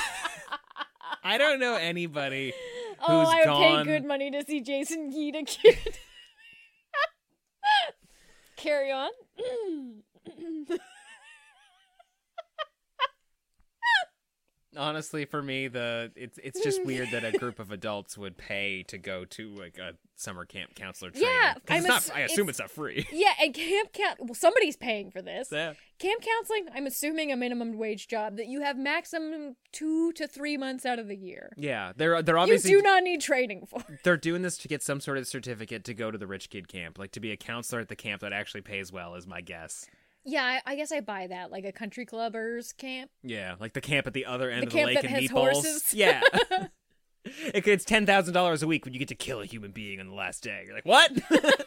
[1.23, 2.53] I don't know anybody
[2.99, 3.85] who's Oh, I would gone.
[3.85, 5.75] pay good money to see Jason yeet a kid.
[8.57, 9.09] Carry on.
[14.77, 18.83] Honestly, for me, the it's it's just weird that a group of adults would pay
[18.83, 21.29] to go to like a summer camp counselor training.
[21.29, 22.11] Yeah, I'm it's not.
[22.15, 23.07] I assume it's- it's, not free.
[23.11, 24.19] Yeah, and camp count.
[24.19, 25.49] Well, somebody's paying for this.
[25.51, 25.73] Yeah.
[25.97, 26.67] Camp counseling.
[26.75, 30.99] I'm assuming a minimum wage job that you have maximum two to three months out
[30.99, 31.51] of the year.
[31.57, 33.83] Yeah, they're they're obviously you do not need training for.
[34.03, 36.67] they're doing this to get some sort of certificate to go to the rich kid
[36.67, 39.41] camp, like to be a counselor at the camp that actually pays well, is my
[39.41, 39.87] guess.
[40.29, 41.51] Yeah, I, I guess I buy that.
[41.51, 43.09] Like a country clubbers camp.
[43.23, 45.11] Yeah, like the camp at the other end The of the camp lake that in
[45.11, 45.51] has Meatballs.
[45.53, 45.83] horses.
[45.93, 46.21] Yeah.
[47.53, 49.99] It- it's ten thousand dollars a week when you get to kill a human being
[49.99, 50.63] on the last day.
[50.65, 51.11] You're like, what?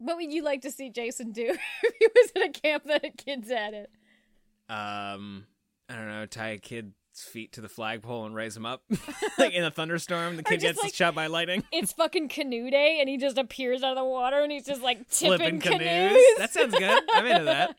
[0.00, 3.02] What would you like to see Jason do if he was at a camp that
[3.04, 3.90] had kids at it?
[4.68, 5.46] um,
[5.88, 6.24] I don't know.
[6.26, 6.92] Tie a kid's
[7.22, 8.82] feet to the flagpole and raise him up,
[9.38, 10.36] like in a thunderstorm.
[10.36, 11.64] The kid gets like, shot by lightning.
[11.72, 14.82] It's fucking canoe day, and he just appears out of the water, and he's just
[14.82, 16.22] like Flipping tipping canoes.
[16.38, 17.02] That sounds good.
[17.12, 17.76] I'm into that.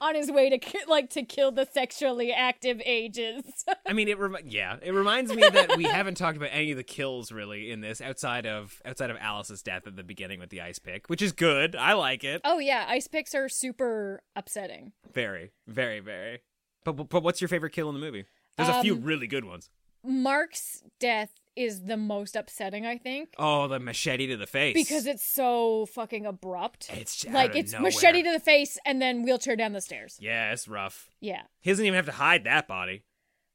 [0.00, 3.42] on his way to ki- like to kill the sexually active ages.
[3.86, 6.78] I mean, it remi- yeah, it reminds me that we haven't talked about any of
[6.78, 10.48] the kills really in this outside of outside of Alice's death at the beginning with
[10.48, 11.76] the ice pick, which is good.
[11.76, 12.40] I like it.
[12.44, 14.92] oh yeah, ice picks are super upsetting.
[15.12, 16.40] Very, very, very.
[16.84, 18.24] But- but what's your favorite kill in the movie?
[18.56, 19.70] There's a few Um, really good ones.
[20.02, 23.30] Mark's death is the most upsetting, I think.
[23.38, 24.74] Oh, the machete to the face.
[24.74, 26.90] Because it's so fucking abrupt.
[26.92, 27.84] It's like it's nowhere.
[27.84, 30.18] machete to the face and then wheelchair down the stairs.
[30.20, 31.08] yeah, it's rough.
[31.20, 31.42] Yeah.
[31.60, 33.04] He doesn't even have to hide that body.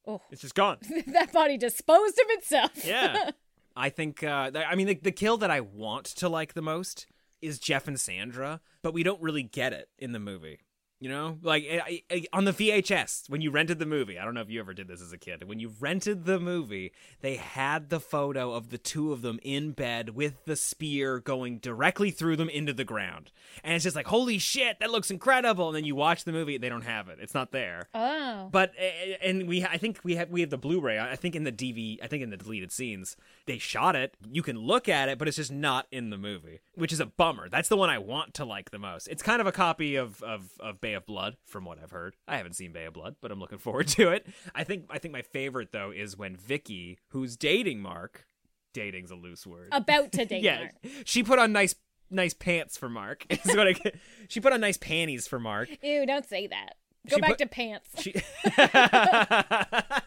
[0.08, 0.22] Oh.
[0.32, 0.78] It's just gone.
[1.08, 2.72] that body disposed of itself.
[2.86, 3.32] Yeah.
[3.76, 7.06] I think, uh, I mean, the, the kill that I want to like the most
[7.42, 10.60] is Jeff and Sandra, but we don't really get it in the movie.
[11.00, 14.20] You know, like eh, I, I, on the VHS when you rented the movie.
[14.20, 15.48] I don't know if you ever did this as a kid.
[15.48, 19.72] When you rented the movie, they had the photo of the two of them in
[19.72, 23.32] bed with the spear going directly through them into the ground,
[23.64, 25.68] and it's just like, holy shit, that looks incredible.
[25.70, 27.20] And then you watch the movie, they don't have it.
[27.22, 27.88] It's not there.
[27.94, 31.00] Oh, But uh, and we, I think we have we have the Blu-ray.
[31.00, 33.16] I think in the DV, I think in the deleted scenes,
[33.46, 34.16] they shot it.
[34.30, 37.06] You can look at it, but it's just not in the movie, which is a
[37.06, 37.48] bummer.
[37.48, 39.08] That's the one I want to like the most.
[39.08, 42.16] It's kind of a copy of of of Bay of Blood, from what I've heard.
[42.28, 44.26] I haven't seen Bay of Blood, but I'm looking forward to it.
[44.56, 48.26] I think I think my favorite though is when Vicky, who's dating Mark,
[48.74, 49.70] dating's a loose word.
[49.72, 50.72] about to date yeah, Mark.
[51.06, 51.76] she put on nice
[52.10, 53.24] nice pants for Mark.
[53.30, 53.98] Is what I get.
[54.30, 55.70] She put on nice panties for Mark.
[55.84, 56.74] Ew, don't say that.
[57.07, 57.90] Go She back put- to pants.
[58.02, 58.16] She.
[58.57, 60.02] I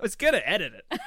[0.00, 1.00] was gonna edit it.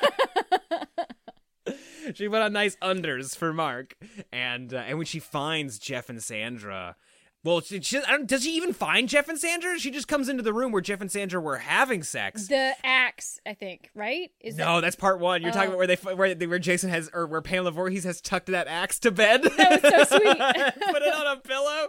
[2.15, 3.95] she put on nice unders for Mark,
[4.31, 6.95] and uh, and when she finds Jeff and Sandra.
[7.43, 9.79] Well, she, she, I don't, does she even find Jeff and Sandra?
[9.79, 12.47] She just comes into the room where Jeff and Sandra were having sex.
[12.47, 14.31] the axe, I think, right?
[14.41, 15.41] Is no, that- that's part one.
[15.41, 15.75] You're talking Oh.
[15.75, 18.67] about where they where they, where Jason has or where Pamela Voorhees has tucked that
[18.67, 19.43] axe to bed.
[19.43, 20.37] That was so sweet.
[20.37, 21.87] Put it on a pillow.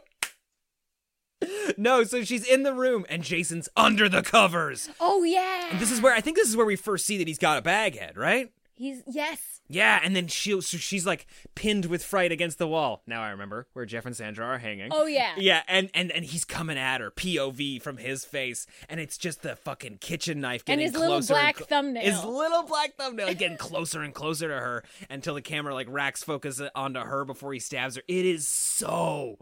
[1.78, 4.90] No, so she's in the room and Jason's under the covers.
[5.01, 5.68] Oh yeah.
[5.70, 7.56] And this is where I think this is where we first see that he's got
[7.59, 8.52] a bag head, right?
[8.81, 9.61] He's yes.
[9.69, 13.02] Yeah, and then she so she's like pinned with fright against the wall.
[13.07, 14.89] Now I remember where Jeff and Sandra are hanging.
[14.90, 15.35] Oh, yeah.
[15.36, 19.43] Yeah, and and and he's coming at her POV from his face, and it's just
[19.43, 22.02] the fucking kitchen knife getting And his little black clo- thumbnail.
[22.02, 26.24] His little black thumbnail getting closer and closer to her until the camera like racks
[26.24, 28.02] focus onto her before he stabs her.
[28.09, 29.36] It is so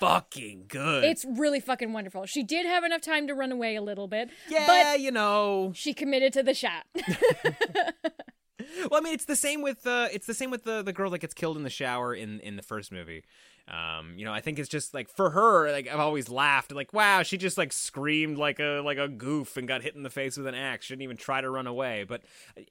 [0.00, 1.04] fucking good.
[1.04, 2.26] It's really fucking wonderful.
[2.26, 4.30] She did have enough time to run away a little bit.
[4.50, 5.70] yeah, But you know.
[5.76, 6.84] she committed to the shot.
[8.90, 11.10] Well, I mean, it's the same with uh, it's the same with the the girl
[11.10, 13.24] that gets killed in the shower in in the first movie.
[13.68, 16.92] Um, you know, I think it's just like for her, like I've always laughed, like
[16.92, 20.10] wow, she just like screamed like a like a goof and got hit in the
[20.10, 20.86] face with an axe.
[20.86, 22.04] She didn't even try to run away.
[22.06, 22.22] But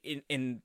[0.02, 0.62] in in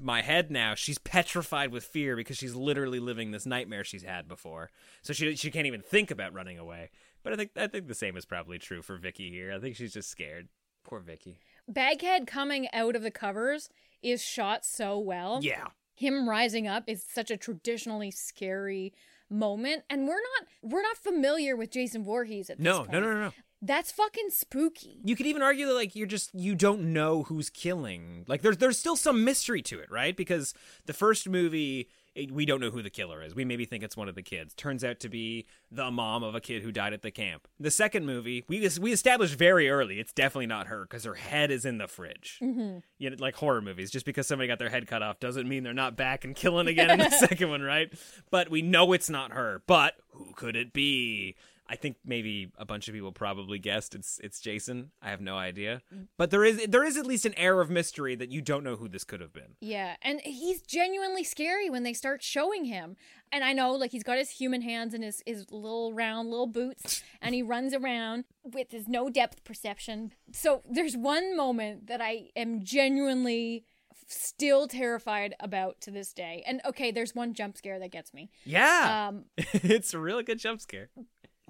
[0.00, 4.28] my head now, she's petrified with fear because she's literally living this nightmare she's had
[4.28, 4.70] before.
[5.02, 6.90] So she she can't even think about running away.
[7.22, 9.52] But I think I think the same is probably true for Vicky here.
[9.52, 10.48] I think she's just scared.
[10.84, 11.38] Poor Vicky.
[11.68, 13.68] Baghead coming out of the covers
[14.02, 15.40] is shot so well.
[15.42, 15.66] Yeah.
[15.94, 18.92] Him rising up is such a traditionally scary
[19.30, 22.92] moment and we're not we're not familiar with Jason Voorhees at this No, point.
[22.92, 23.32] no, no, no, no.
[23.60, 25.00] That's fucking spooky.
[25.04, 28.24] You could even argue that like you're just you don't know who's killing.
[28.28, 30.16] Like there's there's still some mystery to it, right?
[30.16, 30.54] Because
[30.86, 31.88] the first movie
[32.30, 33.34] we don't know who the killer is.
[33.34, 34.54] We maybe think it's one of the kids.
[34.54, 37.46] Turns out to be the mom of a kid who died at the camp.
[37.60, 41.50] The second movie, we we established very early it's definitely not her because her head
[41.50, 42.38] is in the fridge.
[42.42, 42.82] Mhm.
[42.98, 45.62] You know, like horror movies, just because somebody got their head cut off doesn't mean
[45.62, 47.92] they're not back and killing again in the second one, right?
[48.30, 49.62] But we know it's not her.
[49.66, 51.36] But who could it be?
[51.68, 54.90] I think maybe a bunch of people probably guessed it's it's Jason.
[55.02, 55.82] I have no idea.
[56.16, 58.76] But there is there is at least an air of mystery that you don't know
[58.76, 59.56] who this could have been.
[59.60, 62.96] Yeah, and he's genuinely scary when they start showing him.
[63.30, 66.46] And I know, like, he's got his human hands and his, his little round little
[66.46, 70.12] boots, and he runs around with his no depth perception.
[70.32, 73.64] So there's one moment that I am genuinely
[74.06, 76.42] still terrified about to this day.
[76.46, 78.30] And okay, there's one jump scare that gets me.
[78.44, 79.08] Yeah.
[79.08, 80.88] Um, it's a really good jump scare.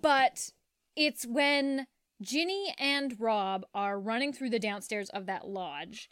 [0.01, 0.51] But
[0.97, 1.87] it's when
[2.21, 6.09] Ginny and Rob are running through the downstairs of that lodge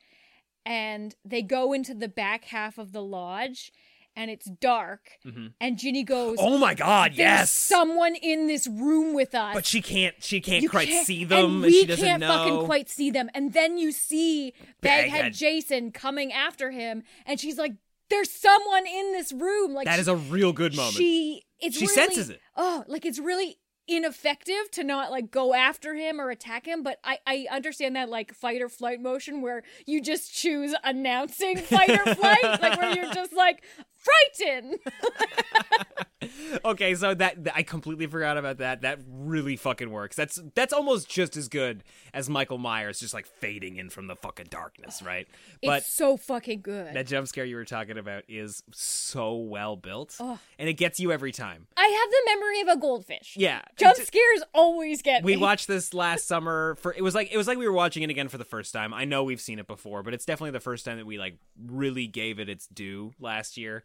[0.65, 3.73] and they go into the back half of the lodge
[4.19, 5.53] and it's dark Mhm.
[5.61, 9.67] and Ginny goes Oh my God, "There's yes!" someone in this room with us But
[9.67, 12.21] she can't she can't You quite can't- see them and and, we she doesn't can't
[12.21, 12.29] know.
[12.29, 15.35] fucking quite see them and then you see baghead Baghead.
[15.35, 17.73] Jason coming after him and she's like
[18.09, 20.97] there's someone in this room like that she- is a real good moment.
[20.97, 22.41] she it's She really, senses it.
[22.55, 23.57] Oh, like it's really
[23.89, 28.09] ineffective to not like go after him or attack him, but I I understand that
[28.09, 32.95] like fight or flight motion where you just choose announcing fight or flight, like where
[32.95, 33.63] you're just like
[34.07, 34.79] frightened.
[36.65, 38.83] okay, so that, that- I completely forgot about that.
[38.83, 40.17] That really fucking works.
[40.17, 41.85] That's that's almost just as good
[42.15, 45.27] as Michael Myers just like fading in from the fucking darkness, right?
[45.63, 46.95] But it's so fucking good.
[46.95, 50.39] that jump scare you were talking about is so well built, Oh.
[50.59, 51.67] and it gets you every time.
[51.77, 53.35] I have the memory of a goldfish.
[53.37, 55.43] Yeah, Jump scares always get we me.
[55.43, 58.11] watched this last summer for it was like it was like we were watching it
[58.11, 58.93] again for the first time.
[58.95, 61.39] I know we've seen it before, but it's definitely the first time that we like
[61.67, 63.85] really gave it its due last year.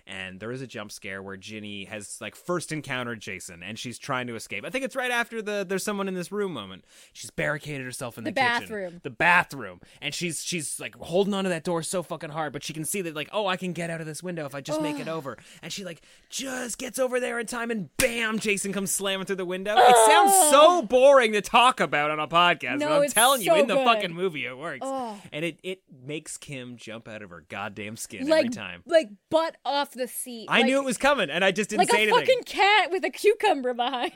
[0.07, 3.97] And there is a jump scare where Ginny has like first encountered Jason and she's
[3.99, 4.65] trying to escape.
[4.65, 6.85] I think it's right after the there's someone in this room moment.
[7.13, 8.59] She's barricaded herself in the, The kitchen.
[8.59, 8.99] bathroom.
[9.03, 9.81] The bathroom.
[10.01, 13.01] And she's she's like holding onto that door so fucking hard, but she can see
[13.03, 15.07] that like, oh, I can get out of this window if I just make it
[15.07, 15.37] over.
[15.61, 19.35] And she like just gets over there in time and bam, Jason comes slamming through
[19.37, 19.75] the window.
[19.77, 23.55] It sounds so boring to talk about on a podcast, No, but I'm telling you,
[23.55, 23.85] in the good.
[23.85, 24.79] fucking movie it works.
[24.81, 25.19] Oh.
[25.31, 28.81] And it it makes Kim jump out of her goddamn skin like every time.
[28.85, 30.47] like butt off the seat.
[30.49, 32.15] I like, knew it was coming, and I just didn't like say anything.
[32.15, 34.13] Like a fucking cat with a cucumber behind.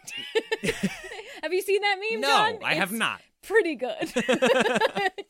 [1.43, 2.59] have you seen that meme, no, John?
[2.63, 3.21] I have not.
[3.41, 4.11] Pretty good.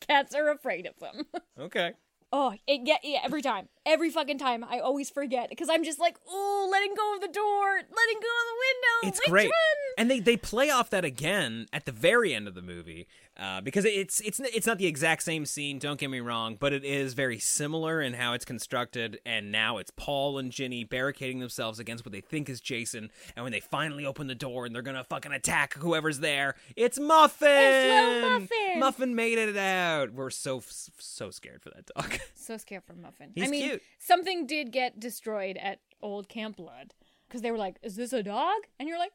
[0.08, 1.26] Cats are afraid of them.
[1.58, 1.92] Okay.
[2.32, 3.68] Oh, it, yeah, yeah, every time.
[3.86, 4.64] Every fucking time.
[4.64, 8.32] I always forget because I'm just like, oh, letting go of the door, letting go
[8.34, 9.08] of the window.
[9.08, 9.52] It's Which great, one?
[9.96, 13.06] and they they play off that again at the very end of the movie
[13.38, 15.78] uh, because it's it's it's not the exact same scene.
[15.78, 19.20] Don't get me wrong, but it is very similar in how it's constructed.
[19.24, 23.10] And now it's Paul and Ginny barricading themselves against what they think is Jason.
[23.36, 26.98] And when they finally open the door and they're gonna fucking attack whoever's there, it's
[26.98, 27.48] Muffin.
[27.48, 28.80] It's little Muffin.
[28.80, 30.12] Muffin made it out.
[30.12, 30.60] We're so
[30.98, 32.18] so scared for that dog.
[32.34, 33.32] So scared for Muffin.
[33.34, 33.75] He's I mean, cute.
[33.98, 36.94] Something did get destroyed at Old Camp Blood
[37.28, 39.12] because they were like, "Is this a dog?" And you're like,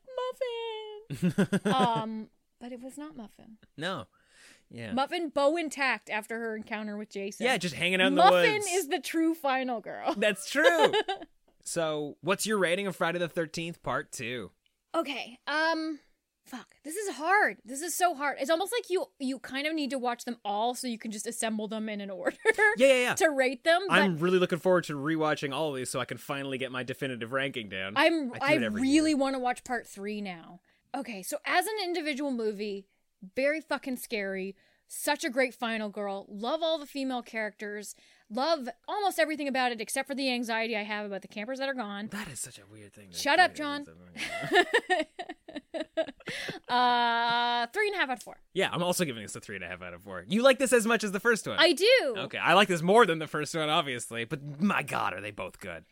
[1.09, 2.27] "Muffin." um,
[2.59, 3.57] but it was not Muffin.
[3.77, 4.05] no,
[4.71, 4.93] yeah.
[4.93, 7.45] Muffin bow intact after her encounter with Jason.
[7.45, 8.67] Yeah, just hanging out in the Muffin woods.
[8.67, 10.13] is the true final girl.
[10.17, 10.93] That's true.
[11.63, 14.49] so, what's your rating of Friday the 13th Part 2?
[14.95, 15.39] Okay.
[15.47, 15.99] Um
[16.45, 16.75] fuck.
[16.83, 17.57] This is hard.
[17.63, 18.37] This is so hard.
[18.39, 21.11] It's almost like you you kind of need to watch them all so you can
[21.11, 22.37] just assemble them in an order.
[22.77, 23.13] Yeah, yeah, yeah.
[23.15, 23.81] to rate them.
[23.89, 26.83] I'm really looking forward to rewatching all of these so I can finally get my
[26.83, 27.93] definitive ranking down.
[27.95, 30.59] I'm I, I, do every really want to watch part 3 now.
[30.95, 32.85] Okay, so as an individual movie,
[33.35, 34.55] very fucking scary.
[34.87, 36.25] Such a great final girl.
[36.27, 37.95] Love all the female characters.
[38.33, 41.67] Love almost everything about it except for the anxiety I have about the campers that
[41.67, 42.07] are gone.
[42.11, 43.09] That is such a weird thing.
[43.11, 43.81] Shut up, John.
[46.69, 48.37] uh, three and a half out of four.
[48.53, 50.23] Yeah, I'm also giving this a three and a half out of four.
[50.27, 51.57] You like this as much as the first one?
[51.59, 52.15] I do.
[52.17, 55.31] Okay, I like this more than the first one, obviously, but my god, are they
[55.31, 55.83] both good?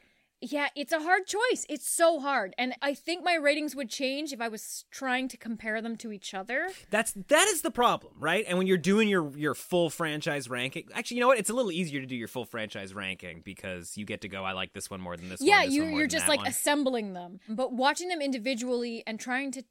[0.41, 1.65] Yeah, it's a hard choice.
[1.67, 2.53] It's so hard.
[2.57, 6.13] And I think my ratings would change if I was trying to compare them to
[6.13, 6.69] each other.
[6.89, 8.45] That's that is the problem, right?
[8.47, 11.39] And when you're doing your your full franchise ranking, actually, you know what?
[11.39, 14.43] It's a little easier to do your full franchise ranking because you get to go.
[14.45, 15.65] I like this one more than this yeah, one.
[15.65, 17.39] this you one more you're than just like one." assembling them.
[17.49, 19.63] But watching them individually and trying to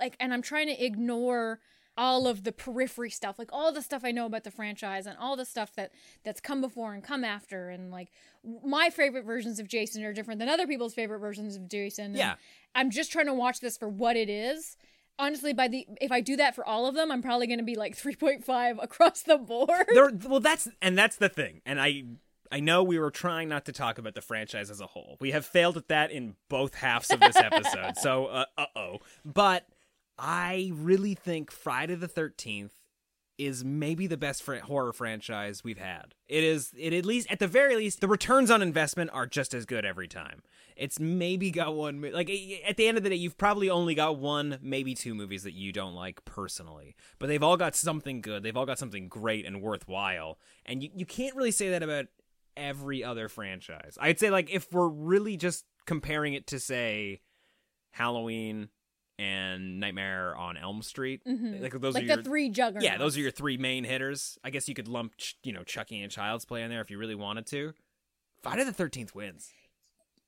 [0.00, 1.60] like and I'm trying to ignore
[1.98, 5.18] all of the periphery stuff, like all the stuff I know about the franchise and
[5.18, 5.90] all the stuff that
[6.24, 8.08] that's come before and come after and like
[8.64, 12.14] my favorite versions of Jason are different than other people's favorite versions of Jason.
[12.14, 12.36] Yeah.
[12.74, 14.76] I'm just trying to watch this for what it is.
[15.18, 17.64] Honestly, by the if I do that for all of them, I'm probably going to
[17.64, 19.86] be like 3.5 across the board.
[19.92, 22.04] there well that's and that's the thing and i
[22.52, 25.32] i know we were trying not to talk about the franchise as a whole we
[25.32, 29.66] have failed at that in both halves of this episode so uh, uh-oh but
[30.18, 32.72] i really think friday the 13th
[33.38, 36.14] is maybe the best fr- horror franchise we've had.
[36.26, 39.54] It is it at least at the very least the returns on investment are just
[39.54, 40.42] as good every time.
[40.76, 42.28] It's maybe got one like
[42.66, 45.54] at the end of the day you've probably only got one maybe two movies that
[45.54, 46.96] you don't like personally.
[47.20, 50.38] But they've all got something good they've all got something great and worthwhile.
[50.66, 52.06] And you, you can't really say that about
[52.56, 53.96] every other franchise.
[54.00, 57.20] I'd say like if we're really just comparing it to say
[57.92, 58.68] halloween
[59.18, 61.60] and nightmare on elm street Mhm.
[61.60, 62.84] like those Like are the your, three juggernauts.
[62.84, 65.64] yeah those are your three main hitters i guess you could lump Ch- you know
[65.64, 67.72] chucky and child's play in there if you really wanted to
[68.42, 69.50] friday the 13th wins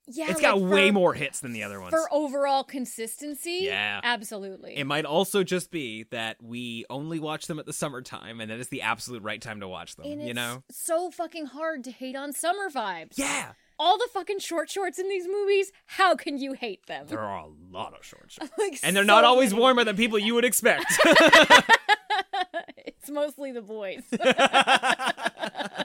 [0.07, 1.91] yeah, it's got way more hits than the other ones.
[1.91, 3.59] for overall consistency.
[3.61, 4.01] Yeah.
[4.03, 4.75] absolutely.
[4.75, 8.59] It might also just be that we only watch them at the summertime, and that
[8.59, 10.07] is the absolute right time to watch them.
[10.07, 10.63] and you it's know?
[10.71, 13.17] so fucking hard to hate on summer vibes.
[13.17, 13.51] Yeah.
[13.83, 17.07] All the fucking short shorts in these movies, how can you hate them?
[17.07, 19.59] There are a lot of short shorts, Like, and they're so not always many.
[19.61, 20.85] warmer than people you would expect.
[22.77, 24.03] it's mostly the boys.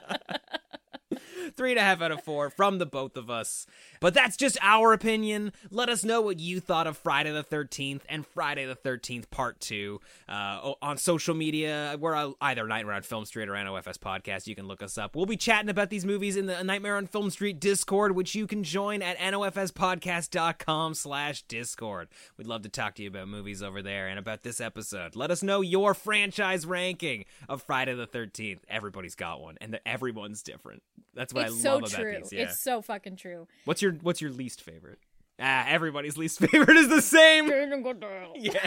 [1.56, 3.66] Three and a half out of four from the both of us.
[4.00, 5.52] But that's just our opinion.
[5.70, 9.58] Let us know what you thought of Friday the 13th and Friday the 13th Part
[9.60, 11.96] 2 uh, on social media.
[11.98, 14.46] We're uh, either Nightmare on Film Street or NOFS Podcast.
[14.46, 15.16] You can look us up.
[15.16, 18.46] We'll be chatting about these movies in the Nightmare on Film Street Discord, which you
[18.46, 22.08] can join at nofspodcast.com slash Discord.
[22.36, 25.16] We'd love to talk to you about movies over there and about this episode.
[25.16, 28.60] Let us know your franchise ranking of Friday the 13th.
[28.68, 30.82] Everybody's got one, and everyone's different.
[31.14, 32.10] That's what I so love true.
[32.10, 32.32] about these.
[32.32, 32.42] Yeah.
[32.44, 33.46] It's so fucking true.
[33.64, 34.98] What's your What's your least favorite?
[35.38, 37.46] Ah, everybody's least favorite is the same.
[38.36, 38.66] yeah.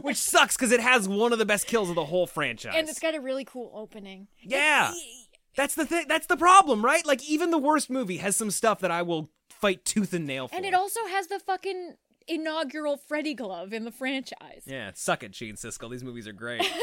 [0.00, 2.74] Which sucks because it has one of the best kills of the whole franchise.
[2.76, 4.28] And it's got a really cool opening.
[4.40, 4.92] yeah,
[5.56, 6.06] that's the thing.
[6.08, 7.04] That's the problem, right?
[7.04, 10.48] Like even the worst movie has some stuff that I will fight tooth and nail
[10.48, 10.54] for.
[10.54, 11.94] And it also has the fucking
[12.28, 14.62] inaugural Freddy glove in the franchise.
[14.66, 15.90] yeah, suck it, Gene Siskel.
[15.90, 16.62] These movies are great.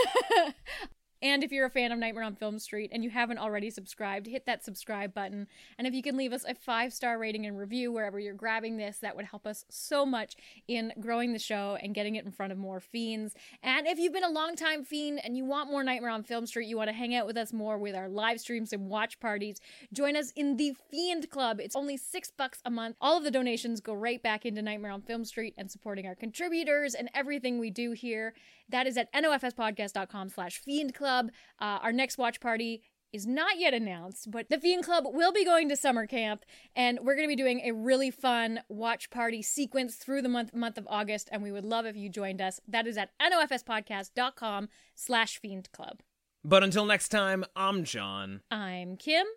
[1.24, 4.28] And if you're a fan of Nightmare on Film Street and you haven't already subscribed,
[4.28, 5.48] hit that subscribe button.
[5.78, 8.76] And if you can leave us a five star rating and review wherever you're grabbing
[8.76, 10.36] this, that would help us so much
[10.68, 13.36] in growing the show and getting it in front of more fiends.
[13.64, 16.68] And if you've been a longtime fiend and you want more Nightmare on Film Street,
[16.68, 19.62] you want to hang out with us more with our live streams and watch parties,
[19.94, 21.62] join us in the Fiend Club.
[21.62, 22.98] It's only six bucks a month.
[23.00, 26.16] All of the donations go right back into Nightmare on Film Street and supporting our
[26.16, 28.34] contributors and everything we do here.
[28.70, 31.30] That is at nofspodcast.com slash fiend club.
[31.60, 32.82] Uh, our next watch party
[33.12, 36.44] is not yet announced, but the Fiend Club will be going to summer camp,
[36.76, 40.52] and we're going to be doing a really fun watch party sequence through the month
[40.56, 42.60] month of August, and we would love if you joined us.
[42.68, 46.02] That is at nofspodcast.com slash fiend club.
[46.44, 48.42] but until next time, I'm John.
[48.50, 49.28] I'm Kim.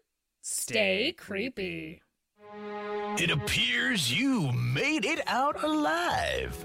[0.41, 2.01] Stay creepy.
[3.19, 6.65] It appears you made it out alive,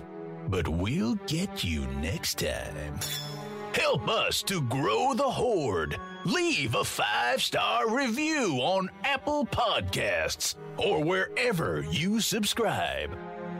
[0.52, 3.00] but we'll get you next time.
[3.74, 5.98] Help us to grow the horde.
[6.26, 13.18] Leave a five star review on Apple Podcasts or wherever you subscribe.